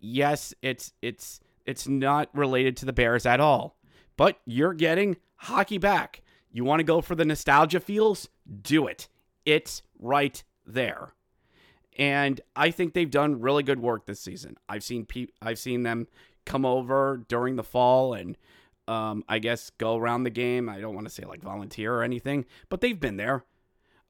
Yes, 0.07 0.53
it's 0.61 0.93
it's 1.01 1.41
it's 1.65 1.89
not 1.89 2.29
related 2.35 2.77
to 2.77 2.85
the 2.85 2.93
Bears 2.93 3.25
at 3.25 3.41
all. 3.41 3.79
But 4.19 4.39
you're 4.45 4.75
getting 4.75 5.17
hockey 5.37 5.79
back. 5.79 6.21
You 6.53 6.63
want 6.63 6.81
to 6.81 6.85
go 6.85 7.01
for 7.01 7.15
the 7.15 7.25
nostalgia 7.25 7.81
feels? 7.81 8.29
Do 8.63 8.87
it. 8.87 9.09
It's 9.47 9.83
right 9.99 10.45
there. 10.67 11.15
And 11.99 12.39
I 12.55 12.71
think 12.71 12.93
they've 12.93 13.11
done 13.11 13.41
really 13.41 13.63
good 13.63 13.81
work 13.81 14.05
this 14.05 14.21
season. 14.21 14.59
I've 14.69 14.85
seen 14.85 15.07
pe- 15.07 15.29
I've 15.41 15.59
seen 15.59 15.85
them 15.85 16.07
come 16.45 16.67
over 16.67 17.25
during 17.27 17.57
the 17.57 17.65
fall 17.65 18.13
and 18.13 18.37
um, 18.87 19.25
I 19.27 19.39
guess 19.39 19.71
go 19.79 19.97
around 19.97 20.25
the 20.25 20.31
game. 20.31 20.69
I 20.69 20.81
don't 20.81 20.95
want 20.95 21.07
to 21.07 21.13
say 21.13 21.25
like 21.25 21.41
volunteer 21.41 21.95
or 21.95 22.03
anything, 22.03 22.45
but 22.69 22.83
they've 22.83 23.01
been 23.01 23.17
there. 23.17 23.45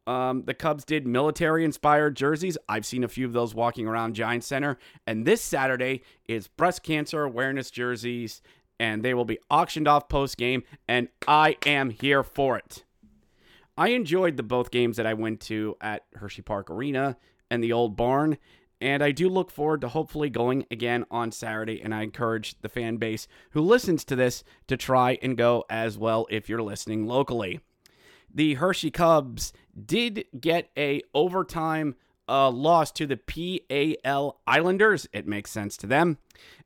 Um, 0.06 0.42
the 0.44 0.54
Cubs 0.54 0.84
did 0.84 1.06
military 1.06 1.64
inspired 1.64 2.16
jerseys. 2.16 2.58
I've 2.68 2.84
seen 2.84 3.04
a 3.04 3.08
few 3.08 3.26
of 3.26 3.32
those 3.32 3.54
walking 3.54 3.86
around 3.86 4.14
Giant 4.14 4.44
Center. 4.44 4.78
And 5.06 5.24
this 5.24 5.40
Saturday 5.40 6.02
is 6.28 6.48
breast 6.48 6.82
cancer 6.82 7.24
awareness 7.24 7.70
jerseys, 7.70 8.42
and 8.78 9.02
they 9.02 9.14
will 9.14 9.24
be 9.24 9.38
auctioned 9.50 9.88
off 9.88 10.08
post 10.08 10.36
game. 10.36 10.62
And 10.86 11.08
I 11.26 11.56
am 11.64 11.90
here 11.90 12.22
for 12.22 12.58
it. 12.58 12.84
I 13.76 13.88
enjoyed 13.88 14.36
the 14.36 14.42
both 14.42 14.70
games 14.70 14.98
that 14.98 15.06
I 15.06 15.14
went 15.14 15.40
to 15.42 15.76
at 15.80 16.04
Hershey 16.14 16.42
Park 16.42 16.70
Arena 16.70 17.16
and 17.50 17.64
the 17.64 17.72
old 17.72 17.96
barn. 17.96 18.36
And 18.80 19.02
I 19.02 19.12
do 19.12 19.28
look 19.28 19.50
forward 19.50 19.80
to 19.80 19.88
hopefully 19.88 20.28
going 20.28 20.66
again 20.70 21.06
on 21.10 21.32
Saturday. 21.32 21.80
And 21.80 21.94
I 21.94 22.02
encourage 22.02 22.60
the 22.60 22.68
fan 22.68 22.98
base 22.98 23.26
who 23.50 23.62
listens 23.62 24.04
to 24.04 24.16
this 24.16 24.44
to 24.68 24.76
try 24.76 25.18
and 25.22 25.36
go 25.36 25.64
as 25.70 25.96
well 25.96 26.26
if 26.30 26.48
you're 26.48 26.62
listening 26.62 27.06
locally. 27.06 27.60
The 28.34 28.54
Hershey 28.54 28.90
Cubs 28.90 29.52
did 29.86 30.24
get 30.38 30.68
a 30.76 31.02
overtime 31.14 31.94
uh, 32.28 32.50
loss 32.50 32.90
to 32.92 33.06
the 33.06 33.16
PAL 33.16 34.40
Islanders. 34.46 35.06
It 35.12 35.26
makes 35.26 35.50
sense 35.50 35.76
to 35.78 35.86
them. 35.86 36.18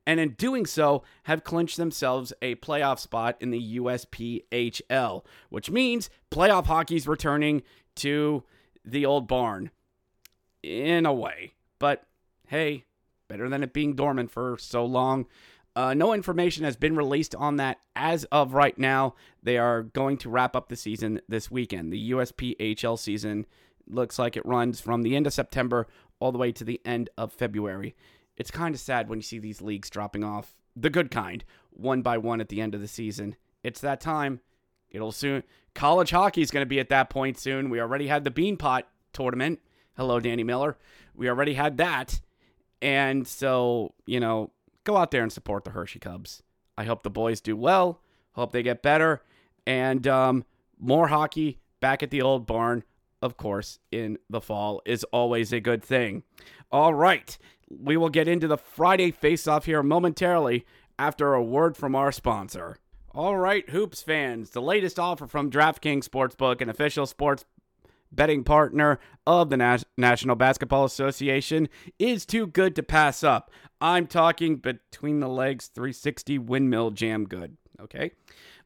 And 0.06 0.18
in 0.18 0.30
doing 0.30 0.64
so, 0.64 1.02
have 1.24 1.44
clinched 1.44 1.76
themselves 1.76 2.32
a 2.40 2.54
playoff 2.56 2.98
spot 2.98 3.36
in 3.40 3.50
the 3.50 3.78
USPHL, 3.78 5.24
which 5.50 5.70
means 5.70 6.08
playoff 6.30 6.66
hockey's 6.66 7.06
returning 7.06 7.62
to 7.96 8.44
the 8.84 9.04
old 9.04 9.28
barn 9.28 9.70
in 10.62 11.04
a 11.04 11.12
way. 11.12 11.52
But 11.78 12.04
hey, 12.46 12.84
better 13.28 13.48
than 13.50 13.62
it 13.62 13.74
being 13.74 13.94
dormant 13.94 14.30
for 14.30 14.56
so 14.58 14.86
long. 14.86 15.26
Uh, 15.78 15.94
no 15.94 16.12
information 16.12 16.64
has 16.64 16.74
been 16.74 16.96
released 16.96 17.36
on 17.36 17.54
that 17.54 17.78
as 17.94 18.24
of 18.32 18.52
right 18.52 18.76
now. 18.78 19.14
They 19.44 19.58
are 19.58 19.84
going 19.84 20.16
to 20.18 20.28
wrap 20.28 20.56
up 20.56 20.68
the 20.68 20.74
season 20.74 21.20
this 21.28 21.52
weekend. 21.52 21.92
The 21.92 22.10
USPHL 22.10 22.98
season 22.98 23.46
looks 23.86 24.18
like 24.18 24.36
it 24.36 24.44
runs 24.44 24.80
from 24.80 25.02
the 25.02 25.14
end 25.14 25.28
of 25.28 25.32
September 25.32 25.86
all 26.18 26.32
the 26.32 26.38
way 26.38 26.50
to 26.50 26.64
the 26.64 26.80
end 26.84 27.10
of 27.16 27.32
February. 27.32 27.94
It's 28.36 28.50
kind 28.50 28.74
of 28.74 28.80
sad 28.80 29.08
when 29.08 29.20
you 29.20 29.22
see 29.22 29.38
these 29.38 29.62
leagues 29.62 29.88
dropping 29.88 30.24
off, 30.24 30.56
the 30.74 30.90
good 30.90 31.12
kind, 31.12 31.44
one 31.70 32.02
by 32.02 32.18
one 32.18 32.40
at 32.40 32.48
the 32.48 32.60
end 32.60 32.74
of 32.74 32.80
the 32.80 32.88
season. 32.88 33.36
It's 33.62 33.80
that 33.82 34.00
time. 34.00 34.40
It'll 34.90 35.12
soon. 35.12 35.44
College 35.76 36.10
hockey 36.10 36.42
is 36.42 36.50
going 36.50 36.62
to 36.62 36.66
be 36.66 36.80
at 36.80 36.88
that 36.88 37.08
point 37.08 37.38
soon. 37.38 37.70
We 37.70 37.80
already 37.80 38.08
had 38.08 38.24
the 38.24 38.32
Beanpot 38.32 38.82
tournament. 39.12 39.60
Hello, 39.96 40.18
Danny 40.18 40.42
Miller. 40.42 40.76
We 41.14 41.28
already 41.28 41.54
had 41.54 41.76
that. 41.76 42.20
And 42.82 43.28
so, 43.28 43.94
you 44.06 44.18
know, 44.18 44.50
go 44.88 44.96
out 44.96 45.10
there 45.10 45.22
and 45.22 45.32
support 45.32 45.64
the 45.64 45.70
Hershey 45.70 45.98
Cubs. 45.98 46.42
I 46.78 46.84
hope 46.84 47.02
the 47.02 47.10
boys 47.10 47.40
do 47.42 47.56
well. 47.56 48.00
Hope 48.32 48.52
they 48.52 48.62
get 48.62 48.82
better. 48.82 49.22
And 49.66 50.06
um, 50.06 50.44
more 50.78 51.08
hockey 51.08 51.58
back 51.80 52.02
at 52.02 52.10
the 52.10 52.22
old 52.22 52.46
barn, 52.46 52.84
of 53.20 53.36
course, 53.36 53.78
in 53.92 54.16
the 54.30 54.40
fall 54.40 54.80
is 54.86 55.04
always 55.04 55.52
a 55.52 55.60
good 55.60 55.84
thing. 55.84 56.22
All 56.72 56.94
right. 56.94 57.36
We 57.68 57.98
will 57.98 58.08
get 58.08 58.28
into 58.28 58.48
the 58.48 58.56
Friday 58.56 59.10
face 59.10 59.46
off 59.46 59.66
here 59.66 59.82
momentarily 59.82 60.64
after 60.98 61.34
a 61.34 61.44
word 61.44 61.76
from 61.76 61.94
our 61.94 62.10
sponsor. 62.10 62.78
All 63.14 63.36
right, 63.36 63.68
Hoops 63.70 64.02
fans, 64.02 64.50
the 64.50 64.62
latest 64.62 64.98
offer 64.98 65.26
from 65.26 65.50
DraftKings 65.50 66.08
Sportsbook, 66.08 66.60
an 66.60 66.68
official 66.68 67.04
sports 67.04 67.44
betting 68.12 68.44
partner 68.44 68.98
of 69.26 69.50
the 69.50 69.56
Nas- 69.56 69.84
National 69.96 70.36
Basketball 70.36 70.84
Association, 70.84 71.68
is 71.98 72.26
too 72.26 72.46
good 72.46 72.74
to 72.76 72.82
pass 72.82 73.22
up. 73.22 73.50
I'm 73.80 74.06
talking 74.06 74.56
between 74.56 75.20
the 75.20 75.28
legs 75.28 75.68
360 75.68 76.38
windmill 76.38 76.90
jam 76.90 77.24
good. 77.24 77.56
Okay. 77.80 78.12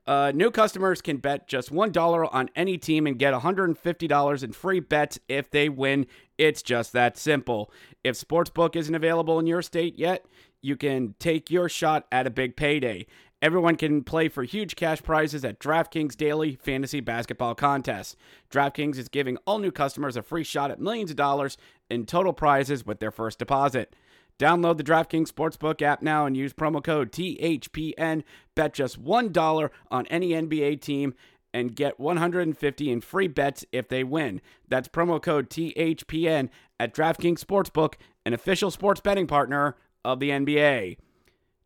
Uh, 0.07 0.33
new 0.35 0.51
customers 0.51 1.01
can 1.01 1.19
bet 1.19 1.47
just 1.47 1.71
$1 1.71 2.29
on 2.33 2.51
any 2.57 2.77
team 2.77 3.07
and 3.07 3.19
get 3.19 3.35
$150 3.35 4.43
in 4.43 4.53
free 4.53 4.81
bets 4.81 5.19
if 5.29 5.51
they 5.51 5.69
win. 5.69 6.07
It's 6.39 6.63
just 6.63 6.93
that 6.93 7.17
simple. 7.17 7.71
If 8.03 8.17
Sportsbook 8.17 8.75
isn't 8.75 8.95
available 8.95 9.39
in 9.39 9.47
your 9.47 9.63
state 9.63 9.99
yet, 9.99 10.25
you 10.61 10.77
can 10.77 11.15
take 11.19 11.51
your 11.51 11.69
shot 11.69 12.07
at 12.11 12.27
a 12.27 12.31
big 12.31 12.57
payday. 12.57 13.07
Everyone 13.43 13.75
can 13.75 14.05
play 14.05 14.29
for 14.29 14.45
huge 14.45 14.77
cash 14.77 15.03
prizes 15.03 15.45
at 15.45 15.59
DraftKings 15.59 16.17
Daily 16.17 16.55
Fantasy 16.55 17.01
Basketball 17.01 17.57
Contest. 17.57 18.17
DraftKings 18.53 18.97
is 18.97 19.09
giving 19.09 19.37
all 19.45 19.59
new 19.59 19.73
customers 19.73 20.17
a 20.17 20.23
free 20.23 20.45
shot 20.45 20.71
at 20.71 20.81
millions 20.81 21.11
of 21.11 21.17
dollars 21.17 21.57
in 21.91 22.07
total 22.07 22.33
prizes 22.33 22.87
with 22.87 23.01
their 23.01 23.11
first 23.11 23.41
deposit. 23.41 23.97
Download 24.39 24.77
the 24.77 24.85
DraftKings 24.85 25.33
Sportsbook 25.33 25.83
app 25.83 26.03
now 26.03 26.25
and 26.25 26.37
use 26.37 26.53
promo 26.53 26.83
code 26.83 27.11
THPN. 27.11 28.23
Bet 28.55 28.75
just 28.75 29.03
$1 29.03 29.71
on 29.91 30.07
any 30.07 30.29
NBA 30.29 30.81
team 30.81 31.13
and 31.53 31.75
get 31.75 31.99
150 31.99 32.91
in 32.93 33.01
free 33.01 33.27
bets 33.27 33.65
if 33.73 33.89
they 33.89 34.05
win. 34.05 34.41
That's 34.69 34.87
promo 34.87 35.21
code 35.21 35.51
THPN 35.51 36.49
at 36.79 36.95
DraftKings 36.95 37.41
Sportsbook, 37.41 37.95
an 38.25 38.35
official 38.35 38.71
sports 38.71 39.01
betting 39.01 39.27
partner 39.27 39.75
of 40.05 40.21
the 40.21 40.31
NBA. 40.31 40.97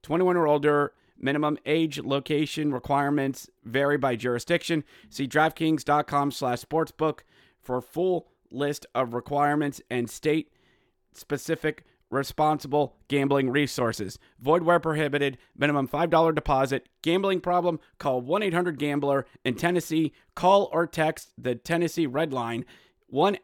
21 0.02 0.38
or 0.38 0.46
older 0.46 0.94
Minimum 1.18 1.58
age, 1.66 1.98
location 2.00 2.72
requirements 2.72 3.48
vary 3.64 3.96
by 3.96 4.16
jurisdiction. 4.16 4.84
See 5.08 5.26
DraftKings.com 5.26 6.30
slash 6.30 6.62
sportsbook 6.62 7.20
for 7.60 7.80
full 7.80 8.28
list 8.50 8.86
of 8.94 9.14
requirements 9.14 9.80
and 9.90 10.08
state 10.08 10.52
specific 11.12 11.84
responsible 12.10 12.96
gambling 13.08 13.50
resources. 13.50 14.18
Void 14.38 14.62
where 14.62 14.78
prohibited. 14.78 15.38
Minimum 15.56 15.88
$5 15.88 16.34
deposit. 16.34 16.88
Gambling 17.02 17.40
problem? 17.40 17.80
Call 17.98 18.20
1 18.20 18.42
800 18.42 18.78
Gambler. 18.78 19.26
In 19.44 19.54
Tennessee, 19.54 20.12
call 20.34 20.68
or 20.72 20.86
text 20.86 21.32
the 21.36 21.54
Tennessee 21.54 22.06
Red 22.06 22.32
Line 22.32 22.64
1 23.08 23.38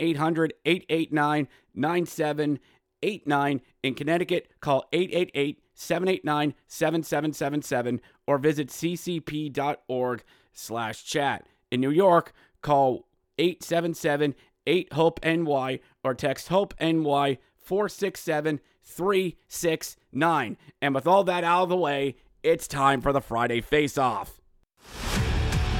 800 3.02 3.22
889 3.22 3.52
9789. 3.52 3.60
In 3.82 3.94
Connecticut, 3.94 4.48
call 4.60 4.84
888 4.92 5.60
789 5.74 6.54
7777 6.66 8.00
or 8.26 8.38
visit 8.38 8.68
ccp.org 8.68 10.22
slash 10.52 11.04
chat. 11.04 11.46
In 11.70 11.80
New 11.80 11.90
York, 11.90 12.32
call 12.60 13.06
877 13.38 14.34
8 14.66 14.92
HOPE 14.92 15.20
NY 15.24 15.80
or 16.04 16.14
text 16.14 16.48
HOPE 16.48 16.74
NY 16.80 17.38
467 17.56 18.60
369. 18.84 20.56
And 20.80 20.94
with 20.94 21.06
all 21.06 21.24
that 21.24 21.44
out 21.44 21.64
of 21.64 21.68
the 21.68 21.76
way, 21.76 22.16
it's 22.42 22.68
time 22.68 23.00
for 23.00 23.12
the 23.12 23.20
Friday 23.20 23.60
Face 23.60 23.98
Off. 23.98 24.40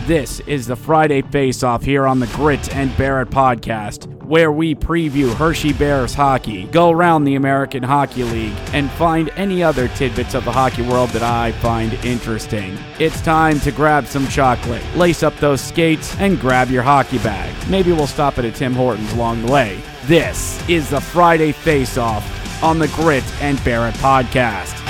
This 0.06 0.40
is 0.48 0.66
the 0.66 0.74
Friday 0.74 1.22
Face 1.22 1.62
Off 1.62 1.84
here 1.84 2.08
on 2.08 2.18
the 2.18 2.26
Grit 2.28 2.74
and 2.74 2.94
Barrett 2.96 3.30
podcast, 3.30 4.12
where 4.24 4.50
we 4.50 4.74
preview 4.74 5.32
Hershey 5.32 5.72
Bears 5.72 6.12
hockey, 6.12 6.64
go 6.64 6.90
around 6.90 7.22
the 7.22 7.36
American 7.36 7.84
Hockey 7.84 8.24
League, 8.24 8.56
and 8.72 8.90
find 8.90 9.30
any 9.36 9.62
other 9.62 9.86
tidbits 9.86 10.34
of 10.34 10.44
the 10.44 10.50
hockey 10.50 10.82
world 10.82 11.10
that 11.10 11.22
I 11.22 11.52
find 11.52 11.94
interesting. 12.04 12.76
It's 12.98 13.20
time 13.20 13.60
to 13.60 13.70
grab 13.70 14.06
some 14.06 14.26
chocolate, 14.26 14.82
lace 14.96 15.22
up 15.22 15.36
those 15.36 15.60
skates, 15.60 16.16
and 16.18 16.40
grab 16.40 16.68
your 16.68 16.82
hockey 16.82 17.18
bag. 17.18 17.54
Maybe 17.70 17.92
we'll 17.92 18.08
stop 18.08 18.38
at 18.38 18.44
a 18.44 18.50
Tim 18.50 18.72
Hortons 18.72 19.12
along 19.12 19.46
the 19.46 19.52
way. 19.52 19.80
This 20.06 20.68
is 20.68 20.90
the 20.90 21.00
Friday 21.00 21.52
Face 21.52 21.96
Off 21.96 22.24
on 22.60 22.80
the 22.80 22.88
Grit 22.88 23.24
and 23.40 23.62
Barrett 23.62 23.94
podcast. 23.96 24.81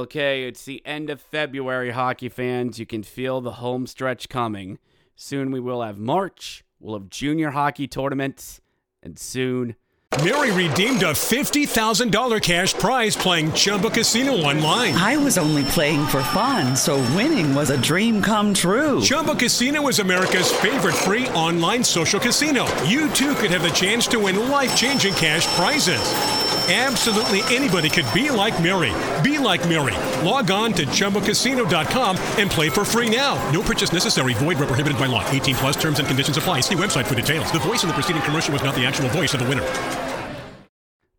Okay, 0.00 0.44
it's 0.44 0.64
the 0.64 0.80
end 0.86 1.10
of 1.10 1.20
February, 1.20 1.90
hockey 1.90 2.30
fans. 2.30 2.78
You 2.78 2.86
can 2.86 3.02
feel 3.02 3.42
the 3.42 3.60
home 3.60 3.86
stretch 3.86 4.30
coming. 4.30 4.78
Soon 5.14 5.50
we 5.50 5.60
will 5.60 5.82
have 5.82 5.98
March, 5.98 6.64
we'll 6.78 6.94
have 6.94 7.10
junior 7.10 7.50
hockey 7.50 7.86
tournaments, 7.86 8.62
and 9.02 9.18
soon 9.18 9.76
Mary 10.24 10.50
redeemed 10.52 11.02
a 11.02 11.12
$50,000 11.12 12.40
cash 12.42 12.72
prize 12.72 13.14
playing 13.14 13.52
Chumba 13.52 13.90
Casino 13.90 14.32
online. 14.32 14.94
I 14.94 15.18
was 15.18 15.36
only 15.36 15.64
playing 15.64 16.06
for 16.06 16.22
fun, 16.22 16.74
so 16.74 16.96
winning 17.14 17.54
was 17.54 17.68
a 17.68 17.80
dream 17.82 18.22
come 18.22 18.54
true. 18.54 19.02
Chumba 19.02 19.34
Casino 19.34 19.86
is 19.88 19.98
America's 19.98 20.50
favorite 20.50 20.96
free 20.96 21.28
online 21.28 21.84
social 21.84 22.18
casino. 22.18 22.64
You 22.84 23.10
too 23.10 23.34
could 23.34 23.50
have 23.50 23.62
the 23.62 23.68
chance 23.68 24.06
to 24.08 24.18
win 24.18 24.48
life 24.48 24.74
changing 24.74 25.12
cash 25.12 25.46
prizes. 25.58 26.59
Absolutely 26.72 27.42
anybody 27.52 27.88
could 27.88 28.06
be 28.14 28.30
like 28.30 28.62
Mary. 28.62 28.92
Be 29.24 29.38
like 29.38 29.68
Mary. 29.68 29.96
Log 30.24 30.52
on 30.52 30.72
to 30.74 30.86
ChumboCasino.com 30.86 32.16
and 32.38 32.48
play 32.48 32.68
for 32.68 32.84
free 32.84 33.10
now. 33.10 33.34
No 33.50 33.60
purchase 33.60 33.92
necessary. 33.92 34.34
Void 34.34 34.56
where 34.58 34.68
prohibited 34.68 34.96
by 34.96 35.06
law. 35.06 35.28
18 35.30 35.56
plus 35.56 35.76
terms 35.76 35.98
and 35.98 36.06
conditions 36.06 36.36
apply. 36.36 36.60
See 36.60 36.76
website 36.76 37.06
for 37.06 37.16
details. 37.16 37.50
The 37.50 37.58
voice 37.58 37.82
in 37.82 37.88
the 37.88 37.94
preceding 37.94 38.22
commercial 38.22 38.52
was 38.52 38.62
not 38.62 38.76
the 38.76 38.86
actual 38.86 39.08
voice 39.08 39.34
of 39.34 39.40
the 39.40 39.48
winner. 39.48 39.66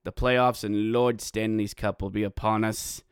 The 0.06 0.14
playoffs 0.14 0.64
and 0.64 0.94
Lord 0.94 1.20
Stanley's 1.20 1.74
Cup 1.74 2.02
will 2.02 2.10
be 2.10 2.24
upon 2.24 2.64
us. 2.64 3.04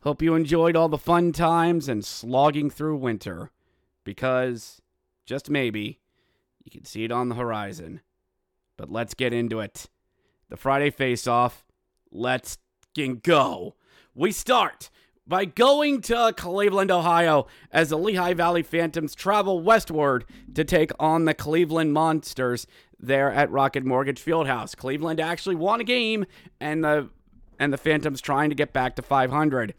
Hope 0.00 0.22
you 0.22 0.34
enjoyed 0.34 0.74
all 0.74 0.88
the 0.88 0.98
fun 0.98 1.30
times 1.30 1.88
and 1.88 2.04
slogging 2.04 2.68
through 2.68 2.96
winter. 2.96 3.52
Because, 4.02 4.82
just 5.24 5.50
maybe, 5.50 6.00
you 6.64 6.72
can 6.72 6.84
see 6.84 7.04
it 7.04 7.12
on 7.12 7.28
the 7.28 7.36
horizon. 7.36 8.00
But 8.76 8.90
let's 8.90 9.14
get 9.14 9.32
into 9.32 9.60
it. 9.60 9.88
The 10.48 10.56
Friday 10.56 10.90
Face 10.90 11.28
Off. 11.28 11.65
Let's 12.16 12.56
go. 13.22 13.74
We 14.14 14.32
start 14.32 14.88
by 15.26 15.44
going 15.44 16.00
to 16.02 16.32
Cleveland, 16.34 16.90
Ohio, 16.90 17.46
as 17.70 17.90
the 17.90 17.98
Lehigh 17.98 18.32
Valley 18.32 18.62
Phantoms 18.62 19.14
travel 19.14 19.60
westward 19.60 20.24
to 20.54 20.64
take 20.64 20.92
on 20.98 21.26
the 21.26 21.34
Cleveland 21.34 21.92
Monsters 21.92 22.66
there 22.98 23.30
at 23.30 23.50
Rocket 23.50 23.84
Mortgage 23.84 24.24
Fieldhouse. 24.24 24.74
Cleveland 24.74 25.20
actually 25.20 25.56
won 25.56 25.82
a 25.82 25.84
game, 25.84 26.24
and 26.58 26.82
the 26.82 27.10
and 27.58 27.70
the 27.70 27.78
Phantoms 27.78 28.22
trying 28.22 28.48
to 28.48 28.56
get 28.56 28.72
back 28.72 28.96
to 28.96 29.02
500. 29.02 29.74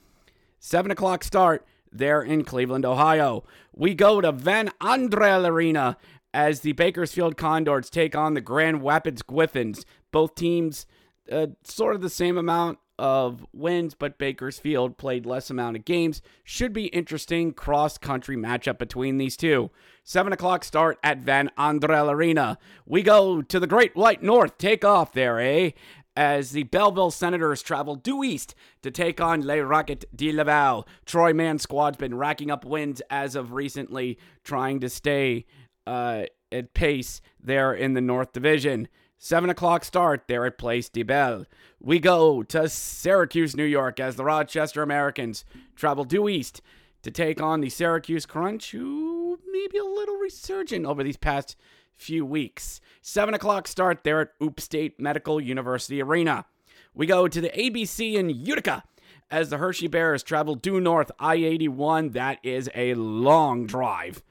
Seven 0.60 0.92
o'clock 0.92 1.24
start 1.24 1.66
there 1.92 2.22
in 2.22 2.44
Cleveland, 2.44 2.86
Ohio. 2.86 3.46
We 3.74 3.96
go 3.96 4.22
to 4.22 4.32
Van 4.32 4.70
Andel 4.80 5.48
Arena 5.48 5.98
as 6.36 6.60
the 6.60 6.74
Bakersfield 6.74 7.36
Condors 7.36 7.90
take 7.90 8.16
on 8.16 8.36
the 8.36 8.42
Grand 8.42 8.84
Rapids 8.86 9.24
Griffins. 9.24 9.86
Both 10.12 10.36
teams 10.36 10.86
uh, 11.32 11.48
sort 11.64 11.96
of 11.96 12.02
the 12.02 12.10
same 12.10 12.38
amount 12.38 12.80
of 13.00 13.46
wins, 13.54 13.94
but 13.94 14.18
Bakersfield 14.18 14.98
played 14.98 15.26
less 15.26 15.50
amount 15.50 15.76
of 15.76 15.86
games. 15.86 16.22
Should 16.44 16.74
be 16.74 16.88
interesting 16.88 17.54
cross 17.54 17.98
country 17.98 18.36
matchup 18.36 18.80
between 18.80 19.18
these 19.18 19.38
two. 19.38 19.70
Seven 20.04 20.34
o'clock 20.34 20.64
start 20.64 20.98
at 21.04 21.20
Van 21.20 21.52
Andel 21.58 22.12
Arena. 22.12 22.58
We 22.86 23.04
go 23.04 23.42
to 23.42 23.60
the 23.60 23.68
Great 23.68 23.96
White 23.96 24.24
North. 24.24 24.58
Take 24.58 24.84
off 24.84 25.14
there, 25.14 25.40
eh? 25.40 25.72
As 26.16 26.52
the 26.52 26.64
Belleville 26.64 27.12
Senators 27.12 27.62
travel 27.62 27.96
due 27.96 28.24
east 28.24 28.56
to 28.82 28.90
take 28.90 29.22
on 29.22 29.42
Les 29.42 29.62
Rockets 29.62 30.06
de 30.16 30.32
Laval. 30.32 30.88
Troy 31.06 31.32
Mann 31.32 31.60
squad's 31.60 31.98
been 31.98 32.16
racking 32.16 32.50
up 32.50 32.66
wins 32.66 33.04
as 33.12 33.36
of 33.36 33.52
recently, 33.52 34.18
trying 34.44 34.80
to 34.80 34.90
stay 34.90 35.46
uh, 35.86 36.24
at 36.52 36.74
pace 36.74 37.22
there 37.40 37.72
in 37.72 37.94
the 37.94 38.02
North 38.02 38.34
Division. 38.34 38.88
7 39.20 39.50
o'clock 39.50 39.84
start 39.84 40.26
there 40.28 40.46
at 40.46 40.60
Place 40.60 40.90
de 40.90 41.02
Belle. 41.02 41.46
We 41.80 42.00
go 42.00 42.44
to 42.44 42.70
Syracuse, 42.70 43.56
New 43.56 43.64
York, 43.64 44.00
as 44.00 44.16
the 44.16 44.24
Rochester 44.24 44.84
Americans 44.84 45.44
travel 45.76 46.04
due 46.04 46.30
east 46.30 46.62
to 47.02 47.10
take 47.10 47.42
on 47.42 47.62
the 47.62 47.70
Syracuse 47.70 48.28
Crunch, 48.28 48.72
who 48.72 49.40
may 49.52 49.68
be 49.72 49.80
a 49.80 49.84
little 49.84 50.18
resurgent 50.18 50.86
over 50.86 51.04
these 51.04 51.18
past 51.18 51.56
few 51.96 52.26
weeks. 52.26 52.80
7 53.02 53.34
o'clock 53.34 53.68
start 53.68 54.04
there 54.04 54.22
at 54.22 54.30
Upstate 54.40 55.00
Medical 55.00 55.42
University 55.42 56.00
Arena. 56.00 56.46
We 56.94 57.08
go 57.08 57.28
to 57.28 57.42
the 57.42 57.50
ABC 57.50 58.14
in 58.14 58.30
Utica 58.30 58.84
as 59.32 59.50
the 59.50 59.58
Hershey 59.58 59.88
Bears 59.88 60.22
travel 60.22 60.54
due 60.54 60.80
north 60.80 61.12
I 61.20 61.36
81. 61.36 62.12
That 62.12 62.38
is 62.44 62.70
a 62.76 62.94
long 62.94 63.66
drive 63.66 64.22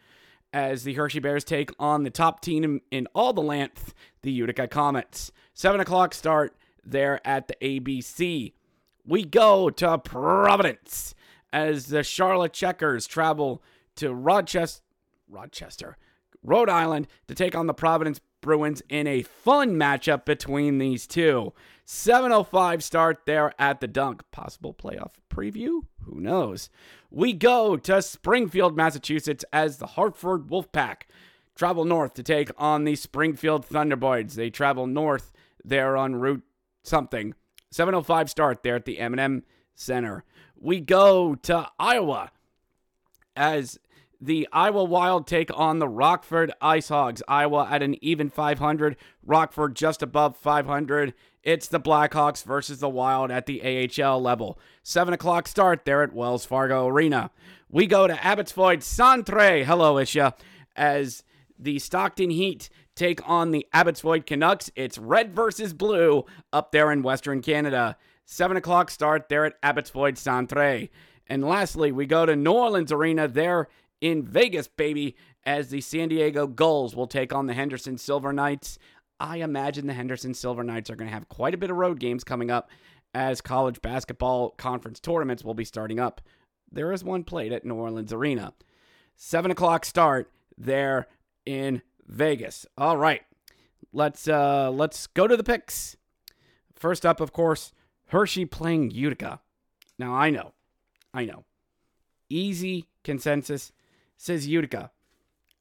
as 0.57 0.85
the 0.85 0.95
Hershey 0.95 1.19
Bears 1.19 1.45
take 1.45 1.71
on 1.79 2.03
the 2.03 2.11
top 2.11 2.41
team 2.41 2.81
in, 2.91 3.07
all 3.15 3.35
the 3.35 3.43
length, 3.43 3.93
the 4.23 4.33
Utica 4.33 4.67
Comets. 4.67 5.31
7 5.53 5.81
o'clock 5.81 6.15
start 6.15 6.57
there 6.83 7.21
at 7.27 7.47
the 7.47 7.57
ABC. 7.61 8.55
We 9.05 9.27
go 9.27 9.69
to 9.69 9.99
Providence 9.99 11.15
as 11.53 11.89
the 11.89 12.03
Charlotte 12.03 12.55
Checkers 12.55 13.07
travel 13.07 13.63
to 13.97 14.15
Rochester, 14.15 14.83
Rochester, 15.29 15.99
Rhode 16.43 16.71
Island 16.71 17.07
to 17.29 17.35
take 17.35 17.55
on 17.55 17.67
the 17.67 17.75
Providence 17.75 18.23
Bruins 18.41 18.83
in 18.89 19.07
a 19.07 19.23
fun 19.23 19.77
matchup 19.77 20.25
between 20.25 20.79
these 20.79 21.07
two. 21.07 21.53
7:05 21.85 22.83
start 22.83 23.27
there 23.27 23.53
at 23.59 23.81
the 23.81 23.89
Dunk. 23.89 24.23
Possible 24.31 24.73
playoff 24.73 25.13
preview? 25.29 25.83
Who 26.05 26.21
knows? 26.21 26.71
We 27.17 27.33
go 27.33 27.79
to 27.79 28.03
Springfield, 28.03 28.77
Massachusetts 28.77 29.43
as 29.51 29.79
the 29.79 29.87
Hartford 29.87 30.49
Wolfpack 30.49 31.05
travel 31.55 31.87
north 31.87 32.13
to 32.13 32.23
take 32.23 32.51
on 32.59 32.85
the 32.85 32.95
Springfield 32.95 33.67
Thunderbirds. 33.67 34.35
They 34.35 34.51
travel 34.51 34.87
north 34.87 35.33
there 35.65 35.97
on 35.97 36.17
Route 36.17 36.43
something. 36.83 37.33
7:05 37.71 38.29
start 38.29 38.63
there 38.63 38.77
at 38.77 38.85
the 38.85 38.99
M&M 38.99 39.45
Center. 39.75 40.25
We 40.61 40.79
go 40.79 41.35
to 41.37 41.71
Iowa 41.79 42.33
as 43.35 43.79
the 44.21 44.47
Iowa 44.53 44.85
Wild 44.85 45.27
take 45.27 45.51
on 45.59 45.79
the 45.79 45.89
Rockford 45.89 46.53
Ice 46.61 46.91
Hogs. 46.91 47.23
Iowa 47.27 47.67
at 47.71 47.83
an 47.83 47.97
even 48.05 48.29
500, 48.29 48.95
Rockford 49.25 49.75
just 49.75 50.03
above 50.03 50.37
500. 50.37 51.15
It's 51.47 51.69
the 51.69 51.79
Blackhawks 51.79 52.43
versus 52.43 52.81
the 52.81 52.89
Wild 52.89 53.31
at 53.31 53.47
the 53.47 53.63
AHL 53.63 54.21
level. 54.21 54.59
7 54.83 55.15
o'clock 55.15 55.47
start 55.47 55.85
there 55.85 56.03
at 56.03 56.13
Wells 56.13 56.45
Fargo 56.45 56.89
Arena. 56.89 57.31
We 57.71 57.87
go 57.87 58.09
to 58.09 58.27
Abbotsford 58.27 58.83
Centre. 58.83 59.63
Hello, 59.63 59.97
Isha. 59.97 60.35
As 60.75 61.23
the 61.57 61.79
Stockton 61.79 62.31
Heat 62.31 62.69
take 62.97 63.21
on 63.29 63.53
the 63.53 63.65
Abbotsford 63.73 64.27
Canucks. 64.27 64.73
It's 64.75 64.99
red 64.99 65.37
versus 65.37 65.73
blue 65.73 66.25
up 66.53 66.73
there 66.73 66.91
in 66.91 67.05
Western 67.05 67.43
Canada. 67.43 67.97
7 68.25 68.57
o'clock 68.57 68.91
start 68.91 69.29
there 69.29 69.45
at 69.45 69.55
Abbotsford 69.63 70.19
Centre. 70.19 70.89
And 71.29 71.45
lastly, 71.45 71.93
we 71.93 72.07
go 72.07 72.27
to 72.27 72.35
New 72.35 72.51
Orleans 72.51 72.91
Arena 72.91 73.29
there 73.29 73.69
in 74.01 74.25
Vegas, 74.25 74.67
baby, 74.67 75.15
as 75.45 75.69
the 75.69 75.81
San 75.81 76.09
Diego 76.09 76.49
Gulls 76.49 76.97
will 76.97 77.07
take 77.07 77.33
on 77.33 77.47
the 77.47 77.55
Henderson 77.55 77.99
Silver 77.99 78.33
Knights. 78.33 78.81
I 79.19 79.39
imagine 79.39 79.87
the 79.87 79.95
Henderson 79.95 80.35
Silver 80.35 80.63
Knights 80.63 80.91
are 80.91 80.97
going 80.97 81.09
to 81.09 81.15
have 81.15 81.29
quite 81.29 81.55
a 81.55 81.59
bit 81.59 81.71
of 81.71 81.77
road 81.77 81.99
games 81.99 82.25
coming 82.25 82.51
up 82.51 82.71
as 83.15 83.41
college 83.41 83.81
basketball 83.81 84.51
conference 84.51 85.01
tournaments 85.01 85.43
will 85.43 85.55
be 85.55 85.65
starting 85.65 85.99
up 85.99 86.21
there 86.71 86.93
is 86.93 87.05
one 87.05 87.25
played 87.25 87.53
at 87.53 87.65
New 87.65 87.75
Orleans 87.75 88.13
Arena. 88.13 88.53
7 89.17 89.51
o'clock 89.51 89.85
start 89.85 90.31
there 90.59 91.07
in 91.45 91.83
Vegas. 92.07 92.67
All 92.77 92.97
right. 92.97 93.23
Let's 93.93 94.29
uh 94.29 94.71
let's 94.71 95.07
go 95.07 95.27
to 95.27 95.37
the 95.37 95.45
picks. 95.45 95.97
First 96.75 97.07
up, 97.07 97.21
of 97.21 97.33
course, 97.33 97.73
Hershey 98.09 98.45
playing 98.45 98.91
Utica. 98.91 99.41
Now 99.99 100.15
I 100.15 100.31
know. 100.31 100.53
I 101.15 101.25
know. 101.25 101.45
Easy 102.29 102.89
consensus 103.05 103.73
says 104.19 104.47
Utica. 104.47 104.91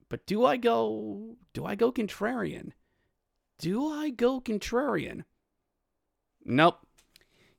But 0.10 0.26
do 0.26 0.44
I 0.46 0.58
go 0.58 1.38
do 1.54 1.66
I 1.66 1.76
go 1.76 1.92
contrarian? 1.92 2.72
Do 3.60 3.88
I 3.88 4.10
go 4.10 4.42
contrarian? 4.42 5.24
Nope. 6.44 6.80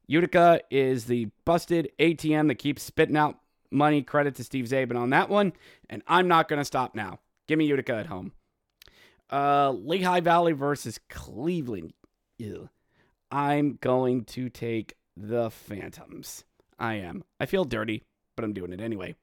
Utica 0.06 0.60
is 0.70 1.06
the 1.06 1.28
busted 1.44 1.90
ATM 1.98 2.48
that 2.48 2.56
keeps 2.56 2.82
spitting 2.82 3.16
out 3.16 3.38
money. 3.70 4.02
Credit 4.02 4.34
to 4.36 4.44
Steve 4.44 4.66
Zabin 4.66 4.96
on 4.96 5.10
that 5.10 5.28
one. 5.28 5.52
And 5.90 6.02
I'm 6.06 6.28
not 6.28 6.48
going 6.48 6.60
to 6.60 6.64
stop 6.64 6.94
now. 6.94 7.18
Give 7.48 7.58
me 7.58 7.66
Utica 7.66 7.94
at 7.94 8.06
home. 8.06 8.32
Uh, 9.30 9.72
Lehigh 9.72 10.20
Valley 10.20 10.52
versus 10.52 11.00
Cleveland. 11.08 11.92
Ew. 12.38 12.68
I'm 13.30 13.78
going 13.80 14.24
to 14.26 14.48
take 14.48 14.94
the 15.16 15.50
Phantoms. 15.50 16.44
I 16.78 16.94
am. 16.94 17.24
I 17.40 17.46
feel 17.46 17.64
dirty, 17.64 18.04
but 18.36 18.44
I'm 18.44 18.52
doing 18.52 18.72
it 18.72 18.80
anyway. 18.80 19.16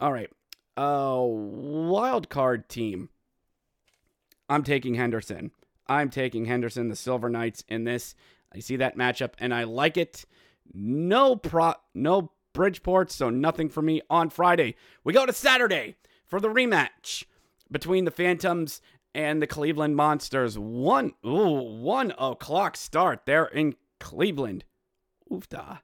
All 0.00 0.12
right. 0.12 0.30
Uh, 0.76 1.20
wild 1.20 2.28
card 2.28 2.68
team. 2.68 3.10
I'm 4.48 4.62
taking 4.62 4.94
Henderson. 4.94 5.50
I'm 5.88 6.10
taking 6.10 6.44
Henderson, 6.44 6.88
the 6.88 6.96
Silver 6.96 7.28
Knights 7.28 7.64
in 7.68 7.84
this. 7.84 8.14
I 8.54 8.60
see 8.60 8.76
that 8.76 8.96
matchup 8.96 9.32
and 9.38 9.52
I 9.54 9.64
like 9.64 9.96
it. 9.96 10.24
No 10.72 11.36
pro 11.36 11.74
no 11.94 12.32
Bridgeport, 12.52 13.10
so 13.10 13.30
nothing 13.30 13.68
for 13.68 13.82
me 13.82 14.02
on 14.10 14.30
Friday. 14.30 14.74
We 15.04 15.12
go 15.12 15.26
to 15.26 15.32
Saturday 15.32 15.96
for 16.26 16.40
the 16.40 16.48
rematch 16.48 17.24
between 17.70 18.04
the 18.04 18.10
Phantoms 18.10 18.80
and 19.14 19.40
the 19.40 19.46
Cleveland 19.46 19.96
Monsters. 19.96 20.58
One 20.58 21.12
ooh, 21.24 21.80
one 21.82 22.12
o'clock 22.18 22.76
start 22.76 23.26
there 23.26 23.46
in 23.46 23.76
Cleveland. 24.00 24.64
Oofda. 25.30 25.80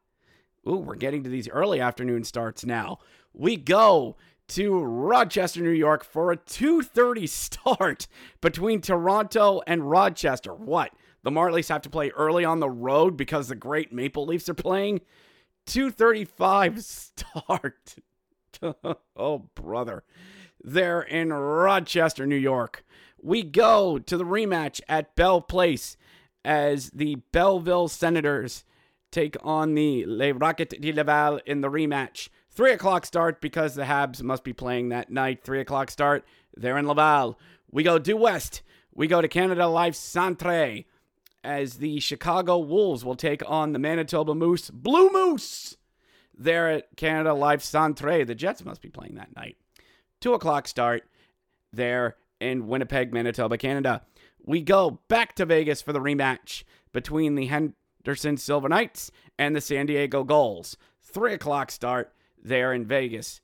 Ooh, 0.66 0.78
we're 0.78 0.94
getting 0.94 1.22
to 1.24 1.30
these 1.30 1.48
early 1.48 1.80
afternoon 1.80 2.24
starts 2.24 2.64
now. 2.64 2.98
We 3.32 3.56
go 3.56 4.16
to 4.48 4.80
Rochester, 4.80 5.61
New 5.61 5.70
York 5.70 6.04
for 6.04 6.33
a 6.33 6.37
2:30 6.37 7.28
start 7.28 8.07
between 8.40 8.80
Toronto 8.80 9.62
and 9.66 9.90
Rochester. 9.90 10.54
What? 10.54 10.92
The 11.22 11.30
Marlies 11.30 11.68
have 11.68 11.83
to 11.83 11.90
play 11.90 12.11
early 12.11 12.44
on 12.44 12.61
the 12.61 12.68
road 12.68 13.16
because 13.16 13.48
the 13.48 13.54
great 13.54 13.92
Maple 13.92 14.26
Leafs 14.26 14.48
are 14.48 14.54
playing. 14.54 15.00
235 15.66 16.85
start. 16.85 17.96
oh, 19.16 19.38
brother. 19.54 20.04
They're 20.62 21.02
in 21.02 21.33
Rochester, 21.33 22.26
New 22.26 22.37
York. 22.37 22.85
We 23.22 23.42
go 23.42 23.98
to 23.98 24.16
the 24.16 24.24
rematch 24.24 24.80
at 24.88 25.16
Bell 25.16 25.40
Place 25.40 25.96
as 26.44 26.90
the 26.90 27.16
Belleville 27.33 27.88
Senators 27.88 28.64
take 29.11 29.37
on 29.42 29.74
the 29.74 30.04
Les 30.04 30.33
Rockets 30.33 30.76
de 30.78 30.92
Laval 30.92 31.40
in 31.46 31.62
the 31.62 31.70
rematch. 31.70 32.28
Three 32.54 32.70
o'clock 32.70 33.04
start 33.04 33.40
because 33.40 33.74
the 33.74 33.82
Habs 33.82 34.22
must 34.22 34.44
be 34.44 34.52
playing 34.52 34.90
that 34.90 35.10
night. 35.10 35.42
Three 35.42 35.60
o'clock 35.60 35.90
start. 35.90 36.24
They're 36.56 36.78
in 36.78 36.86
Laval. 36.86 37.36
We 37.72 37.82
go 37.82 37.98
due 37.98 38.16
west. 38.16 38.62
We 38.94 39.08
go 39.08 39.20
to 39.20 39.26
Canada 39.26 39.66
Life 39.66 39.96
Centre 39.96 40.84
as 41.42 41.74
the 41.74 41.98
Chicago 41.98 42.58
Wolves 42.58 43.04
will 43.04 43.16
take 43.16 43.42
on 43.50 43.72
the 43.72 43.80
Manitoba 43.80 44.36
Moose 44.36 44.70
Blue 44.70 45.10
Moose. 45.10 45.76
There 46.36 46.70
at 46.70 46.96
Canada 46.96 47.34
Life 47.34 47.62
Centre. 47.62 48.24
The 48.24 48.36
Jets 48.36 48.64
must 48.64 48.80
be 48.80 48.88
playing 48.88 49.16
that 49.16 49.34
night. 49.34 49.56
Two 50.20 50.34
o'clock 50.34 50.68
start 50.68 51.02
there 51.72 52.16
in 52.40 52.68
Winnipeg, 52.68 53.12
Manitoba, 53.12 53.58
Canada. 53.58 54.02
We 54.44 54.62
go 54.62 55.00
back 55.08 55.34
to 55.36 55.44
Vegas 55.44 55.82
for 55.82 55.92
the 55.92 56.00
rematch 56.00 56.62
between 56.92 57.34
the 57.34 57.46
Henderson 57.46 58.36
Silver 58.36 58.68
Knights 58.68 59.10
and 59.38 59.56
the 59.56 59.60
San 59.60 59.86
Diego 59.86 60.22
Gulls. 60.22 60.76
Three 61.02 61.34
o'clock 61.34 61.72
start 61.72 62.12
there 62.44 62.72
in 62.72 62.85
Vegas, 62.85 63.40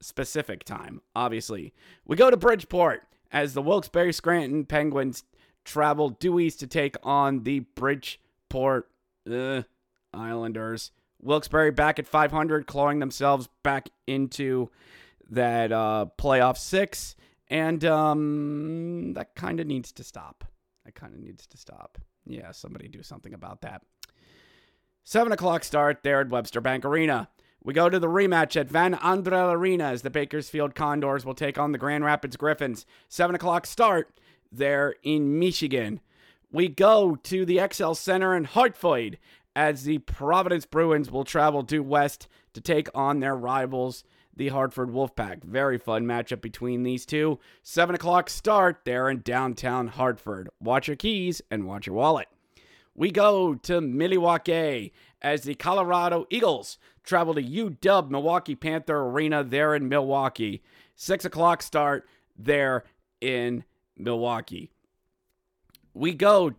specific 0.00 0.64
time, 0.64 1.00
obviously. 1.14 1.72
We 2.04 2.16
go 2.16 2.30
to 2.30 2.36
Bridgeport 2.36 3.02
as 3.32 3.54
the 3.54 3.62
Wilkes-Barre 3.62 4.12
Scranton 4.12 4.64
Penguins 4.64 5.24
travel 5.64 6.10
due 6.10 6.38
east 6.40 6.60
to 6.60 6.66
take 6.66 6.96
on 7.02 7.44
the 7.44 7.60
Bridgeport 7.60 8.88
uh, 9.30 9.62
Islanders. 10.12 10.90
Wilkes-Barre 11.22 11.70
back 11.70 11.98
at 11.98 12.06
500, 12.06 12.66
clawing 12.66 12.98
themselves 12.98 13.48
back 13.62 13.88
into 14.06 14.70
that 15.30 15.72
uh, 15.72 16.06
playoff 16.18 16.58
six, 16.58 17.16
and 17.48 17.84
um, 17.84 19.14
that 19.14 19.34
kind 19.34 19.58
of 19.58 19.66
needs 19.66 19.90
to 19.92 20.04
stop. 20.04 20.44
That 20.84 20.94
kind 20.94 21.14
of 21.14 21.20
needs 21.20 21.46
to 21.46 21.56
stop. 21.56 21.98
Yeah, 22.26 22.52
somebody 22.52 22.88
do 22.88 23.02
something 23.02 23.32
about 23.32 23.62
that. 23.62 23.82
Seven 25.02 25.32
o'clock 25.32 25.64
start 25.64 26.02
there 26.02 26.20
at 26.20 26.28
Webster 26.28 26.60
Bank 26.60 26.84
Arena. 26.84 27.28
We 27.66 27.72
go 27.72 27.88
to 27.88 27.98
the 27.98 28.08
rematch 28.08 28.60
at 28.60 28.68
Van 28.68 28.94
Andel 28.96 29.50
Arena 29.50 29.84
as 29.84 30.02
the 30.02 30.10
Bakersfield 30.10 30.74
Condors 30.74 31.24
will 31.24 31.34
take 31.34 31.58
on 31.58 31.72
the 31.72 31.78
Grand 31.78 32.04
Rapids 32.04 32.36
Griffins. 32.36 32.84
Seven 33.08 33.34
o'clock 33.34 33.64
start 33.64 34.20
there 34.52 34.96
in 35.02 35.38
Michigan. 35.38 36.00
We 36.52 36.68
go 36.68 37.16
to 37.16 37.46
the 37.46 37.66
XL 37.72 37.94
Center 37.94 38.36
in 38.36 38.44
Hartford 38.44 39.18
as 39.56 39.84
the 39.84 39.96
Providence 39.98 40.66
Bruins 40.66 41.10
will 41.10 41.24
travel 41.24 41.62
due 41.62 41.82
west 41.82 42.28
to 42.52 42.60
take 42.60 42.90
on 42.94 43.20
their 43.20 43.34
rivals, 43.34 44.04
the 44.36 44.48
Hartford 44.48 44.90
Wolfpack. 44.90 45.42
Very 45.42 45.78
fun 45.78 46.04
matchup 46.04 46.42
between 46.42 46.82
these 46.82 47.06
two. 47.06 47.38
7 47.62 47.94
o'clock 47.94 48.28
start 48.28 48.80
there 48.84 49.08
in 49.08 49.22
downtown 49.22 49.86
Hartford. 49.86 50.50
Watch 50.60 50.88
your 50.88 50.96
keys 50.96 51.40
and 51.50 51.66
watch 51.66 51.86
your 51.86 51.96
wallet. 51.96 52.28
We 52.94 53.10
go 53.10 53.54
to 53.54 53.80
Milwaukee 53.80 54.92
as 55.20 55.42
the 55.42 55.54
Colorado 55.56 56.26
Eagles 56.30 56.78
travel 57.04 57.34
to 57.34 57.42
UW 57.42 58.10
Milwaukee 58.10 58.54
Panther 58.54 59.02
Arena 59.02 59.44
there 59.44 59.74
in 59.74 59.88
Milwaukee. 59.88 60.62
6 60.96 61.24
o'clock 61.24 61.62
start 61.62 62.06
there 62.36 62.84
in 63.20 63.64
Milwaukee. 63.96 64.70
We 65.92 66.14
go 66.14 66.52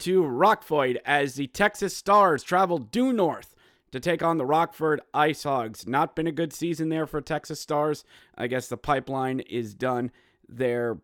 to 0.00 0.24
Rockford 0.24 1.00
as 1.04 1.34
the 1.34 1.46
Texas 1.46 1.96
Stars 1.96 2.42
travel 2.42 2.78
due 2.78 3.12
north 3.12 3.54
to 3.92 4.00
take 4.00 4.22
on 4.22 4.38
the 4.38 4.44
Rockford 4.44 5.00
Ice 5.14 5.44
Hogs. 5.44 5.86
Not 5.86 6.16
been 6.16 6.26
a 6.26 6.32
good 6.32 6.52
season 6.52 6.88
there 6.88 7.06
for 7.06 7.20
Texas 7.20 7.60
Stars. 7.60 8.04
I 8.36 8.48
guess 8.48 8.66
the 8.68 8.76
pipeline 8.76 9.40
is 9.40 9.74
done 9.74 10.10
there 10.48 10.98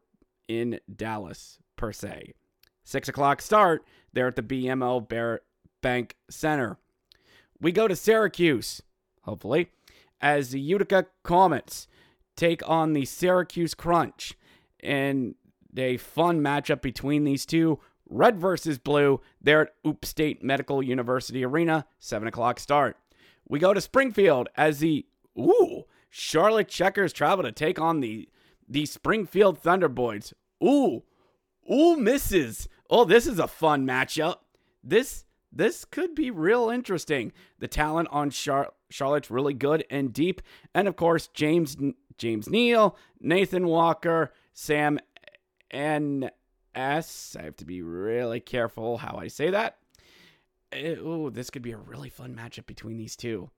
in 0.48 0.80
Dallas, 0.94 1.58
per 1.76 1.92
se. 1.92 2.34
Six 2.82 3.08
o'clock 3.08 3.40
start 3.40 3.84
there 4.12 4.26
at 4.26 4.36
the 4.36 4.42
BMO 4.42 5.08
Bear 5.08 5.42
Bank 5.80 6.16
Center. 6.28 6.78
We 7.60 7.72
go 7.72 7.88
to 7.88 7.96
Syracuse, 7.96 8.82
hopefully, 9.22 9.70
as 10.20 10.50
the 10.50 10.60
Utica 10.60 11.06
Comets 11.22 11.86
take 12.36 12.66
on 12.68 12.92
the 12.92 13.04
Syracuse 13.04 13.74
Crunch. 13.74 14.34
And 14.82 15.34
a 15.76 15.98
fun 15.98 16.40
matchup 16.40 16.80
between 16.82 17.24
these 17.24 17.46
two. 17.46 17.78
Red 18.08 18.40
versus 18.40 18.78
blue. 18.78 19.20
They're 19.40 19.62
at 19.62 19.74
Upstate 19.84 20.42
Medical 20.42 20.82
University 20.82 21.44
Arena, 21.44 21.86
7 21.98 22.26
o'clock 22.26 22.58
start. 22.58 22.96
We 23.48 23.58
go 23.58 23.72
to 23.72 23.80
Springfield 23.80 24.48
as 24.56 24.80
the 24.80 25.06
ooh 25.38 25.84
Charlotte 26.08 26.68
Checkers 26.68 27.12
travel 27.12 27.44
to 27.44 27.52
take 27.52 27.80
on 27.80 28.00
the 28.00 28.28
the 28.68 28.86
Springfield 28.86 29.58
Thunderboys. 29.58 30.32
Ooh, 30.62 31.02
ooh, 31.70 31.96
misses. 31.96 32.68
Oh, 32.88 33.04
this 33.04 33.26
is 33.26 33.40
a 33.40 33.48
fun 33.48 33.84
matchup. 33.84 34.36
This 34.82 35.24
this 35.52 35.84
could 35.84 36.14
be 36.14 36.30
real 36.30 36.70
interesting. 36.70 37.32
The 37.58 37.68
talent 37.68 38.08
on 38.10 38.30
Char- 38.30 38.72
Charlotte's 38.88 39.30
really 39.30 39.54
good 39.54 39.84
and 39.90 40.12
deep, 40.12 40.42
and 40.74 40.86
of 40.86 40.96
course 40.96 41.28
James 41.28 41.76
James 42.18 42.48
Neal, 42.48 42.96
Nathan 43.20 43.66
Walker, 43.66 44.32
Sam 44.52 44.98
and 45.70 46.30
S. 46.74 47.36
I 47.38 47.42
have 47.44 47.56
to 47.56 47.64
be 47.64 47.82
really 47.82 48.40
careful 48.40 48.98
how 48.98 49.16
I 49.16 49.28
say 49.28 49.50
that. 49.50 49.78
Eh, 50.72 50.94
ooh, 50.96 51.30
this 51.30 51.50
could 51.50 51.62
be 51.62 51.72
a 51.72 51.78
really 51.78 52.10
fun 52.10 52.34
matchup 52.34 52.66
between 52.66 52.96
these 52.96 53.16
two. 53.16 53.50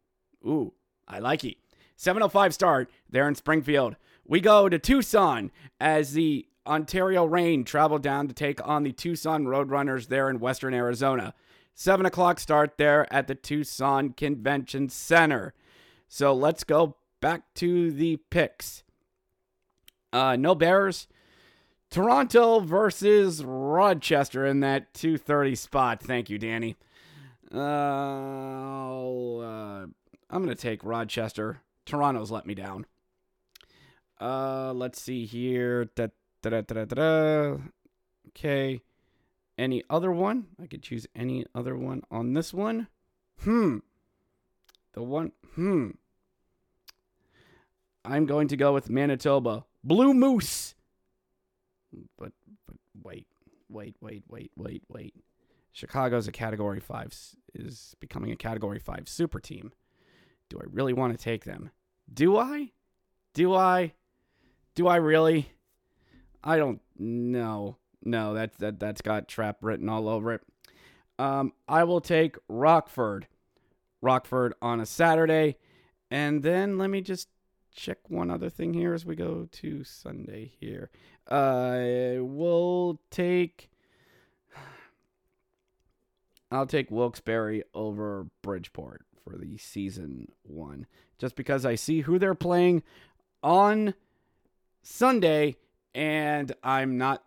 Ooh, 0.47 0.73
I 1.07 1.19
like 1.19 1.45
it. 1.45 1.57
705 1.97 2.55
start 2.55 2.91
there 3.11 3.29
in 3.29 3.35
Springfield. 3.35 3.97
We 4.25 4.41
go 4.41 4.69
to 4.69 4.79
Tucson 4.79 5.51
as 5.81 6.15
the 6.15 6.47
Ontario 6.67 7.25
Reign 7.25 7.65
travel 7.65 7.99
down 7.99 8.29
to 8.29 8.35
take 8.35 8.67
on 8.67 8.83
the 8.83 8.93
Tucson 8.93 9.45
Roadrunners 9.45 10.09
there 10.09 10.31
in 10.31 10.39
western 10.39 10.75
Arizona. 10.75 11.35
7 11.75 12.07
o'clock 12.07 12.39
start 12.39 12.79
there 12.79 13.13
at 13.13 13.27
the 13.27 13.35
Tucson 13.35 14.11
Convention 14.11 14.89
Center. 14.89 15.55
So 16.09 16.33
let's 16.33 16.65
go 16.65 16.97
back 17.21 17.43
to 17.55 17.91
the 17.91 18.19
picks. 18.31 18.85
Uh, 20.13 20.37
no 20.37 20.55
Bears, 20.55 21.09
Toronto 21.91 22.61
versus 22.61 23.45
Rochester 23.45 24.47
in 24.47 24.61
that 24.61 24.93
230 24.95 25.55
spot. 25.55 26.03
Thank 26.03 26.29
you, 26.29 26.39
Danny. 26.39 26.77
Uh, 27.55 27.59
uh, 27.59 29.87
I'm 30.31 30.45
going 30.45 30.49
to 30.49 30.55
take 30.55 30.85
Rochester 30.85 31.61
Toronto's 31.85 32.31
let 32.31 32.47
me 32.47 32.55
down. 32.55 32.87
Uh, 34.21 34.73
let's 34.73 35.01
see 35.01 35.25
here. 35.25 35.87
Da, 35.97 36.09
da, 36.43 36.61
da. 36.61 37.57
Okay. 38.29 38.81
Any 39.63 39.85
other 39.89 40.11
one? 40.11 40.47
I 40.61 40.67
could 40.67 40.83
choose 40.83 41.07
any 41.15 41.47
other 41.55 41.77
one 41.77 42.03
on 42.11 42.33
this 42.33 42.53
one. 42.53 42.89
Hmm. 43.45 43.79
The 44.93 45.05
one. 45.05 45.31
Hmm. 45.55 45.91
I'm 48.05 48.27
going 48.27 48.49
to 48.49 48.57
go 48.57 48.75
with 48.75 48.91
Manitoba. 48.91 49.65
Blue 49.85 50.15
Moose. 50.15 50.75
But, 52.19 52.33
but 52.67 52.77
wait, 53.05 53.29
wait, 53.69 53.95
wait, 54.01 54.25
wait, 54.29 54.51
wait, 54.57 54.83
wait. 54.89 55.15
Chicago's 55.71 56.27
a 56.27 56.33
Category 56.33 56.81
5, 56.81 57.15
is 57.55 57.95
becoming 58.01 58.33
a 58.33 58.37
Category 58.37 58.81
5 58.81 59.09
super 59.09 59.39
team. 59.39 59.73
Do 60.49 60.59
I 60.59 60.65
really 60.73 60.93
want 60.93 61.17
to 61.17 61.25
take 61.25 61.45
them? 61.45 61.71
Do 62.13 62.37
I? 62.37 62.73
Do 63.33 63.55
I? 63.55 63.93
Do 64.75 64.89
I 64.89 64.97
really? 64.97 65.53
I 66.43 66.57
don't 66.57 66.81
know. 66.99 67.77
No, 68.05 68.35
that's 68.35 68.57
that, 68.59 68.81
that's 68.81 69.01
got 69.01 69.29
trap 69.29 69.59
written 69.61 69.89
all 69.89 70.09
over 70.09 70.33
it. 70.33 70.43
Um, 71.19 71.53
I 71.69 71.85
will 71.85 72.01
take 72.01 72.37
Rockford. 72.49 73.27
Rockford 74.01 74.55
on 74.61 74.81
a 74.81 74.87
Saturday. 74.87 75.57
And 76.11 76.43
then 76.43 76.79
let 76.79 76.91
me 76.91 77.01
just 77.01 77.29
check 77.75 77.99
one 78.09 78.31
other 78.31 78.51
thing 78.51 78.75
here 78.75 78.93
as 78.93 79.07
we 79.07 79.15
go 79.15 79.49
to 79.51 79.85
Sunday 79.85 80.53
here. 80.61 80.91
Uh, 81.29 82.17
we'll 82.19 83.01
take. 83.11 83.71
I'll 86.51 86.67
take 86.67 86.91
Wilkes-Barre 86.91 87.63
over 87.73 88.27
Bridgeport 88.43 89.07
for 89.25 89.39
the 89.39 89.57
season 89.57 90.31
one, 90.43 90.87
just 91.17 91.35
because 91.35 91.65
I 91.65 91.77
see 91.77 92.03
who 92.03 92.19
they're 92.19 92.35
playing 92.35 92.83
on 93.43 93.95
Sunday, 94.83 95.57
and 95.95 96.53
I'm 96.63 96.99
not 96.99 97.25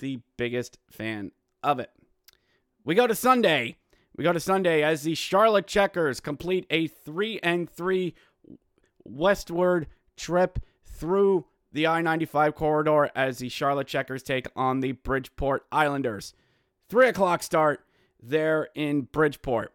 the 0.00 0.20
biggest 0.36 0.78
fan 0.90 1.32
of 1.62 1.78
it. 1.78 1.90
We 2.84 2.94
go 2.94 3.06
to 3.06 3.14
Sunday. 3.14 3.76
We 4.16 4.24
go 4.24 4.32
to 4.32 4.40
Sunday 4.40 4.82
as 4.82 5.02
the 5.02 5.14
Charlotte 5.14 5.66
Checkers 5.66 6.20
complete 6.20 6.66
a 6.68 6.88
three 6.88 7.38
and 7.42 7.70
three 7.70 8.14
westward 9.04 9.86
trip 10.16 10.58
through 10.84 11.46
the 11.72 11.86
I 11.86 12.02
95 12.02 12.54
corridor 12.54 13.10
as 13.14 13.38
the 13.38 13.48
Charlotte 13.48 13.86
Checkers 13.86 14.22
take 14.22 14.48
on 14.56 14.80
the 14.80 14.92
Bridgeport 14.92 15.64
Islanders. 15.70 16.34
Three 16.88 17.08
o'clock 17.08 17.42
start 17.42 17.84
there 18.20 18.68
in 18.74 19.02
Bridgeport. 19.02 19.72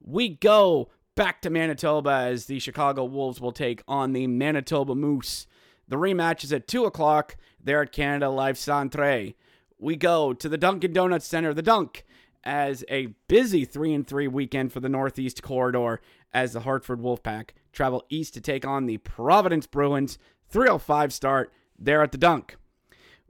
We 0.00 0.28
go 0.28 0.90
back 1.14 1.40
to 1.42 1.50
Manitoba 1.50 2.10
as 2.10 2.46
the 2.46 2.58
Chicago 2.58 3.04
Wolves 3.04 3.40
will 3.40 3.52
take 3.52 3.82
on 3.88 4.12
the 4.12 4.26
Manitoba 4.26 4.94
Moose. 4.94 5.46
The 5.88 5.96
rematch 5.96 6.44
is 6.44 6.52
at 6.52 6.68
2 6.68 6.84
o'clock 6.84 7.36
there 7.62 7.82
at 7.82 7.92
Canada 7.92 8.28
Life 8.28 8.56
Centre. 8.58 9.32
We 9.78 9.96
go 9.96 10.32
to 10.32 10.48
the 10.48 10.58
Dunkin' 10.58 10.92
Donuts 10.92 11.26
Center, 11.26 11.54
the 11.54 11.62
Dunk, 11.62 12.04
as 12.44 12.84
a 12.88 13.14
busy 13.28 13.64
3 13.64 13.94
and 13.94 14.06
3 14.06 14.28
weekend 14.28 14.72
for 14.72 14.80
the 14.80 14.88
Northeast 14.88 15.42
Corridor 15.42 16.00
as 16.32 16.52
the 16.52 16.60
Hartford 16.60 17.00
Wolfpack 17.00 17.50
travel 17.72 18.04
east 18.08 18.34
to 18.34 18.40
take 18.40 18.66
on 18.66 18.86
the 18.86 18.98
Providence 18.98 19.66
Bruins. 19.66 20.18
305 20.48 21.12
start 21.12 21.52
there 21.78 22.02
at 22.02 22.12
the 22.12 22.18
Dunk. 22.18 22.56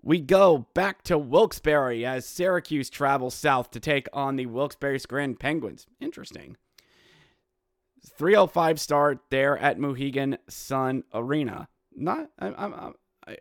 We 0.01 0.21
go 0.21 0.67
back 0.75 1.03
to 1.05 1.19
Wilkes-Barre 1.19 2.05
as 2.05 2.25
Syracuse 2.25 2.89
travels 2.89 3.35
south 3.35 3.71
to 3.73 3.81
take 3.81 4.09
on 4.13 4.37
the 4.37 4.47
Wilkes-Barre 4.47 4.99
Scranton 4.99 5.37
Penguins. 5.37 5.87
Interesting. 6.01 6.57
305 8.07 8.81
start 8.81 9.19
there 9.31 9.59
at 9.59 9.79
Mohegan 9.79 10.39
Sun 10.49 11.03
Arena. 11.13 11.69
Not, 11.95 12.31
I, 12.39 12.93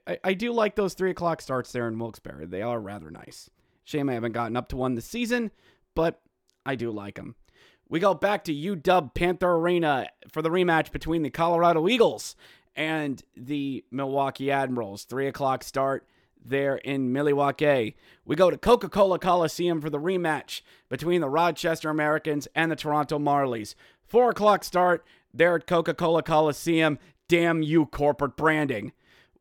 I, 0.05 0.17
I, 0.23 0.33
do 0.33 0.51
like 0.51 0.75
those 0.75 0.93
three 0.93 1.11
o'clock 1.11 1.41
starts 1.41 1.71
there 1.71 1.87
in 1.87 1.97
Wilkes-Barre. 1.97 2.45
They 2.45 2.61
are 2.61 2.79
rather 2.79 3.09
nice. 3.09 3.49
Shame 3.83 4.09
I 4.09 4.13
haven't 4.13 4.33
gotten 4.33 4.57
up 4.57 4.67
to 4.69 4.75
one 4.75 4.95
this 4.95 5.05
season, 5.05 5.51
but 5.95 6.21
I 6.65 6.75
do 6.75 6.91
like 6.91 7.15
them. 7.15 7.35
We 7.89 7.99
go 7.99 8.13
back 8.13 8.43
to 8.45 8.53
UW 8.53 9.13
Panther 9.13 9.53
Arena 9.53 10.09
for 10.29 10.41
the 10.41 10.49
rematch 10.49 10.91
between 10.91 11.23
the 11.23 11.29
Colorado 11.29 11.87
Eagles 11.87 12.35
and 12.75 13.23
the 13.35 13.85
Milwaukee 13.91 14.51
Admirals. 14.51 15.05
Three 15.05 15.27
o'clock 15.27 15.63
start 15.63 16.05
there 16.43 16.75
in 16.75 17.13
Milwaukee. 17.13 17.95
We 18.25 18.35
go 18.35 18.51
to 18.51 18.57
Coca 18.57 18.89
Cola 18.89 19.19
Coliseum 19.19 19.79
for 19.79 19.89
the 19.89 19.99
rematch 19.99 20.61
between 20.89 21.21
the 21.21 21.29
Rochester 21.29 21.89
Americans 21.89 22.47
and 22.53 22.69
the 22.71 22.75
Toronto 22.75 23.19
Marlies. 23.19 23.73
Four 24.05 24.31
o'clock 24.31 24.63
start 24.63 25.05
there 25.33 25.55
at 25.55 25.67
Coca 25.67 25.93
Cola 25.93 26.23
Coliseum. 26.23 26.99
Damn 27.29 27.61
you, 27.61 27.85
corporate 27.85 28.35
branding. 28.35 28.91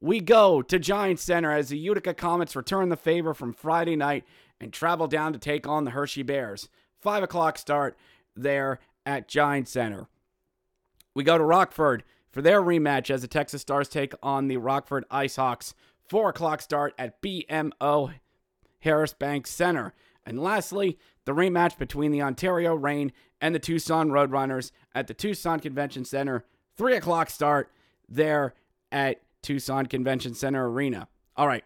We 0.00 0.20
go 0.20 0.62
to 0.62 0.78
Giant 0.78 1.18
Center 1.20 1.52
as 1.52 1.68
the 1.68 1.78
Utica 1.78 2.14
Comets 2.14 2.56
return 2.56 2.88
the 2.88 2.96
favor 2.96 3.35
from 3.35 3.52
Friday 3.52 3.96
night 3.96 4.24
and 4.61 4.72
travel 4.72 5.06
down 5.06 5.32
to 5.32 5.38
take 5.38 5.66
on 5.66 5.85
the 5.85 5.92
Hershey 5.92 6.22
Bears. 6.22 6.68
Five 7.00 7.22
o'clock 7.22 7.59
start 7.59 7.96
there 8.35 8.78
at 9.04 9.28
Giant 9.28 9.68
Center. 9.68 10.09
We 11.14 11.24
go 11.24 11.38
to 11.38 11.44
Rockford 11.44 12.04
for 12.30 12.42
their 12.42 12.61
rematch 12.61 13.11
as 13.11 13.22
the 13.22 13.28
Texas 13.28 13.62
Stars 13.62 13.88
take 13.88 14.12
on 14.22 14.48
the 14.48 14.59
Rockford 14.59 15.04
IceHogs. 15.11 15.72
Four 16.06 16.28
o'clock 16.28 16.61
start 16.61 16.94
at 16.98 17.22
BMO 17.22 18.12
Harris 18.80 19.14
Bank 19.14 19.46
Center. 19.46 19.94
And 20.26 20.38
lastly, 20.38 20.98
the 21.24 21.32
rematch 21.32 21.78
between 21.78 22.12
the 22.12 22.22
Ontario 22.22 22.74
Reign 22.74 23.12
and 23.40 23.54
the 23.54 23.59
Tucson 23.59 24.11
Roadrunners 24.11 24.72
at 24.94 25.06
the 25.06 25.14
Tucson 25.14 25.61
Convention 25.61 26.04
Center. 26.04 26.44
Three 26.76 26.96
o'clock 26.96 27.30
start 27.30 27.70
there 28.09 28.54
at 28.92 29.22
Tucson 29.46 29.87
Convention 29.87 30.35
Center 30.35 30.68
Arena. 30.68 31.06
All 31.37 31.46
right. 31.46 31.62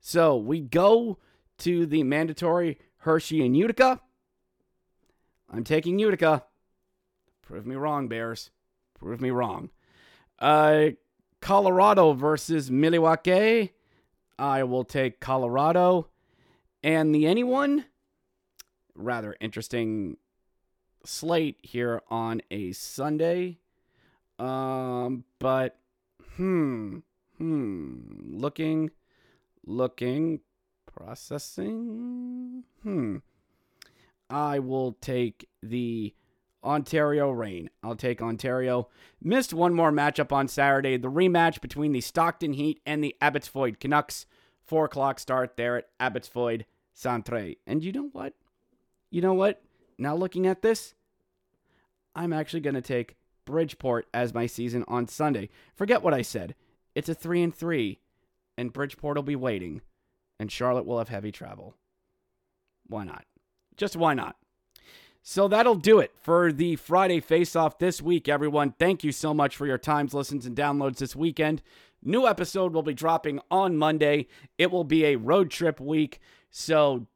So 0.00 0.36
we 0.36 0.60
go 0.60 1.18
to 1.58 1.86
the 1.86 2.02
mandatory 2.02 2.78
Hershey 2.96 3.46
and 3.46 3.56
Utica. 3.56 4.00
I'm 5.48 5.62
taking 5.62 6.00
Utica. 6.00 6.42
Prove 7.42 7.64
me 7.64 7.76
wrong, 7.76 8.08
Bears. 8.08 8.50
Prove 8.98 9.20
me 9.20 9.30
wrong. 9.30 9.70
Uh, 10.40 10.90
Colorado 11.40 12.12
versus 12.12 12.72
Milwaukee. 12.72 13.72
I 14.36 14.64
will 14.64 14.84
take 14.84 15.20
Colorado. 15.20 16.08
And 16.82 17.14
the 17.14 17.28
anyone? 17.28 17.84
Rather 18.96 19.36
interesting 19.40 20.16
slate 21.04 21.58
here 21.62 22.02
on 22.10 22.42
a 22.50 22.72
Sunday. 22.72 23.58
Um, 24.40 25.22
but 25.38 25.76
hmm, 26.34 26.98
hmm, 27.42 27.96
looking, 28.30 28.90
looking, 29.66 30.38
processing. 30.86 32.62
Hmm. 32.84 33.16
I 34.30 34.60
will 34.60 34.92
take 35.00 35.48
the 35.60 36.14
Ontario 36.62 37.30
Reign. 37.32 37.68
I'll 37.82 37.96
take 37.96 38.22
Ontario. 38.22 38.88
Missed 39.20 39.52
one 39.52 39.74
more 39.74 39.90
matchup 39.90 40.30
on 40.30 40.46
Saturday. 40.46 40.96
The 40.96 41.10
rematch 41.10 41.60
between 41.60 41.90
the 41.90 42.00
Stockton 42.00 42.52
Heat 42.52 42.80
and 42.86 43.02
the 43.02 43.16
Abbotsford 43.20 43.80
Canucks. 43.80 44.26
Four 44.64 44.84
o'clock 44.84 45.18
start 45.18 45.56
there 45.56 45.78
at 45.78 45.88
Abbotsford 45.98 46.64
Centre. 46.94 47.54
And 47.66 47.82
you 47.82 47.90
know 47.90 48.08
what? 48.12 48.34
You 49.10 49.20
know 49.20 49.34
what? 49.34 49.62
Now 49.98 50.14
looking 50.14 50.46
at 50.46 50.62
this, 50.62 50.94
I'm 52.14 52.32
actually 52.32 52.60
going 52.60 52.74
to 52.74 52.80
take 52.80 53.16
Bridgeport 53.44 54.06
as 54.14 54.32
my 54.32 54.46
season 54.46 54.84
on 54.86 55.08
Sunday. 55.08 55.48
Forget 55.74 56.02
what 56.02 56.14
I 56.14 56.22
said. 56.22 56.54
It's 56.94 57.08
a 57.08 57.14
three 57.14 57.42
and 57.42 57.54
three, 57.54 58.00
and 58.56 58.72
Bridgeport 58.72 59.16
will 59.16 59.22
be 59.22 59.36
waiting, 59.36 59.80
and 60.38 60.50
Charlotte 60.50 60.86
will 60.86 60.98
have 60.98 61.08
heavy 61.08 61.32
travel. 61.32 61.74
Why 62.86 63.04
not? 63.04 63.24
Just 63.76 63.96
why 63.96 64.14
not? 64.14 64.36
So 65.22 65.46
that'll 65.46 65.76
do 65.76 66.00
it 66.00 66.12
for 66.20 66.52
the 66.52 66.76
Friday 66.76 67.20
Face 67.20 67.54
Off 67.54 67.78
this 67.78 68.02
week, 68.02 68.28
everyone. 68.28 68.74
Thank 68.78 69.04
you 69.04 69.12
so 69.12 69.32
much 69.32 69.56
for 69.56 69.66
your 69.66 69.78
times, 69.78 70.14
listens, 70.14 70.46
and 70.46 70.56
downloads 70.56 70.96
this 70.98 71.14
weekend. 71.14 71.62
New 72.02 72.26
episode 72.26 72.74
will 72.74 72.82
be 72.82 72.92
dropping 72.92 73.38
on 73.48 73.76
Monday. 73.76 74.26
It 74.58 74.72
will 74.72 74.82
be 74.82 75.04
a 75.04 75.16
road 75.16 75.50
trip 75.50 75.80
week, 75.80 76.18
so 76.50 77.06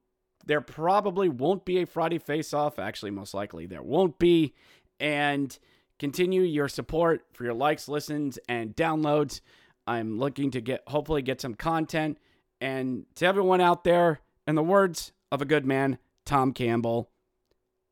there 0.47 0.61
probably 0.61 1.29
won't 1.29 1.65
be 1.65 1.83
a 1.83 1.87
Friday 1.87 2.19
Face 2.19 2.55
Off. 2.55 2.79
Actually, 2.79 3.11
most 3.11 3.35
likely 3.35 3.67
there 3.67 3.83
won't 3.83 4.19
be. 4.21 4.55
And 5.01 5.59
continue 5.99 6.43
your 6.43 6.69
support 6.69 7.25
for 7.33 7.43
your 7.43 7.55
likes, 7.55 7.89
listens, 7.89 8.39
and 8.49 8.77
downloads. 8.77 9.41
I'm 9.87 10.19
looking 10.19 10.51
to 10.53 10.61
get 10.61 10.83
hopefully 10.87 11.23
get 11.23 11.41
some 11.41 11.55
content. 11.55 12.19
And 12.61 13.07
to 13.17 13.27
everyone 13.27 13.61
out 13.61 13.85
there, 13.85 14.21
in 14.47 14.55
the 14.55 14.63
words 14.63 15.13
of 15.31 15.43
a 15.43 15.45
good 15.45 15.67
man, 15.67 15.99
Tom 16.25 16.53
Campbell, 16.53 17.11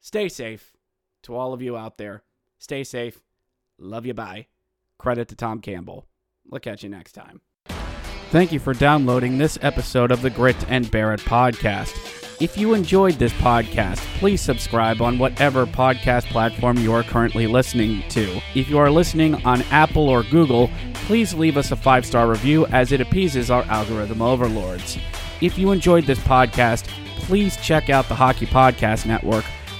stay 0.00 0.28
safe. 0.28 0.72
To 1.24 1.34
all 1.34 1.54
of 1.54 1.62
you 1.62 1.76
out 1.76 1.96
there, 1.96 2.22
stay 2.58 2.84
safe. 2.84 3.22
Love 3.78 4.04
you. 4.04 4.14
Bye. 4.14 4.48
Credit 4.98 5.26
to 5.28 5.34
Tom 5.34 5.60
Campbell. 5.60 6.06
We'll 6.46 6.60
catch 6.60 6.82
you 6.82 6.90
next 6.90 7.12
time. 7.12 7.40
Thank 8.30 8.52
you 8.52 8.60
for 8.60 8.74
downloading 8.74 9.38
this 9.38 9.58
episode 9.62 10.10
of 10.10 10.20
the 10.20 10.30
Grit 10.30 10.56
and 10.68 10.90
Barrett 10.90 11.20
podcast. 11.20 12.23
If 12.40 12.58
you 12.58 12.74
enjoyed 12.74 13.14
this 13.14 13.32
podcast, 13.34 13.98
please 14.18 14.40
subscribe 14.40 15.00
on 15.00 15.18
whatever 15.18 15.66
podcast 15.66 16.24
platform 16.26 16.78
you 16.78 16.92
are 16.92 17.04
currently 17.04 17.46
listening 17.46 18.02
to. 18.08 18.40
If 18.56 18.68
you 18.68 18.76
are 18.78 18.90
listening 18.90 19.36
on 19.46 19.62
Apple 19.70 20.08
or 20.08 20.24
Google, 20.24 20.68
please 20.94 21.32
leave 21.32 21.56
us 21.56 21.70
a 21.70 21.76
five 21.76 22.04
star 22.04 22.28
review 22.28 22.66
as 22.66 22.90
it 22.90 23.00
appeases 23.00 23.52
our 23.52 23.62
algorithm 23.64 24.20
overlords. 24.20 24.98
If 25.40 25.56
you 25.56 25.70
enjoyed 25.70 26.06
this 26.06 26.18
podcast, 26.18 26.88
please 27.18 27.56
check 27.58 27.88
out 27.88 28.08
the 28.08 28.16
Hockey 28.16 28.46
Podcast 28.46 29.06
Network 29.06 29.44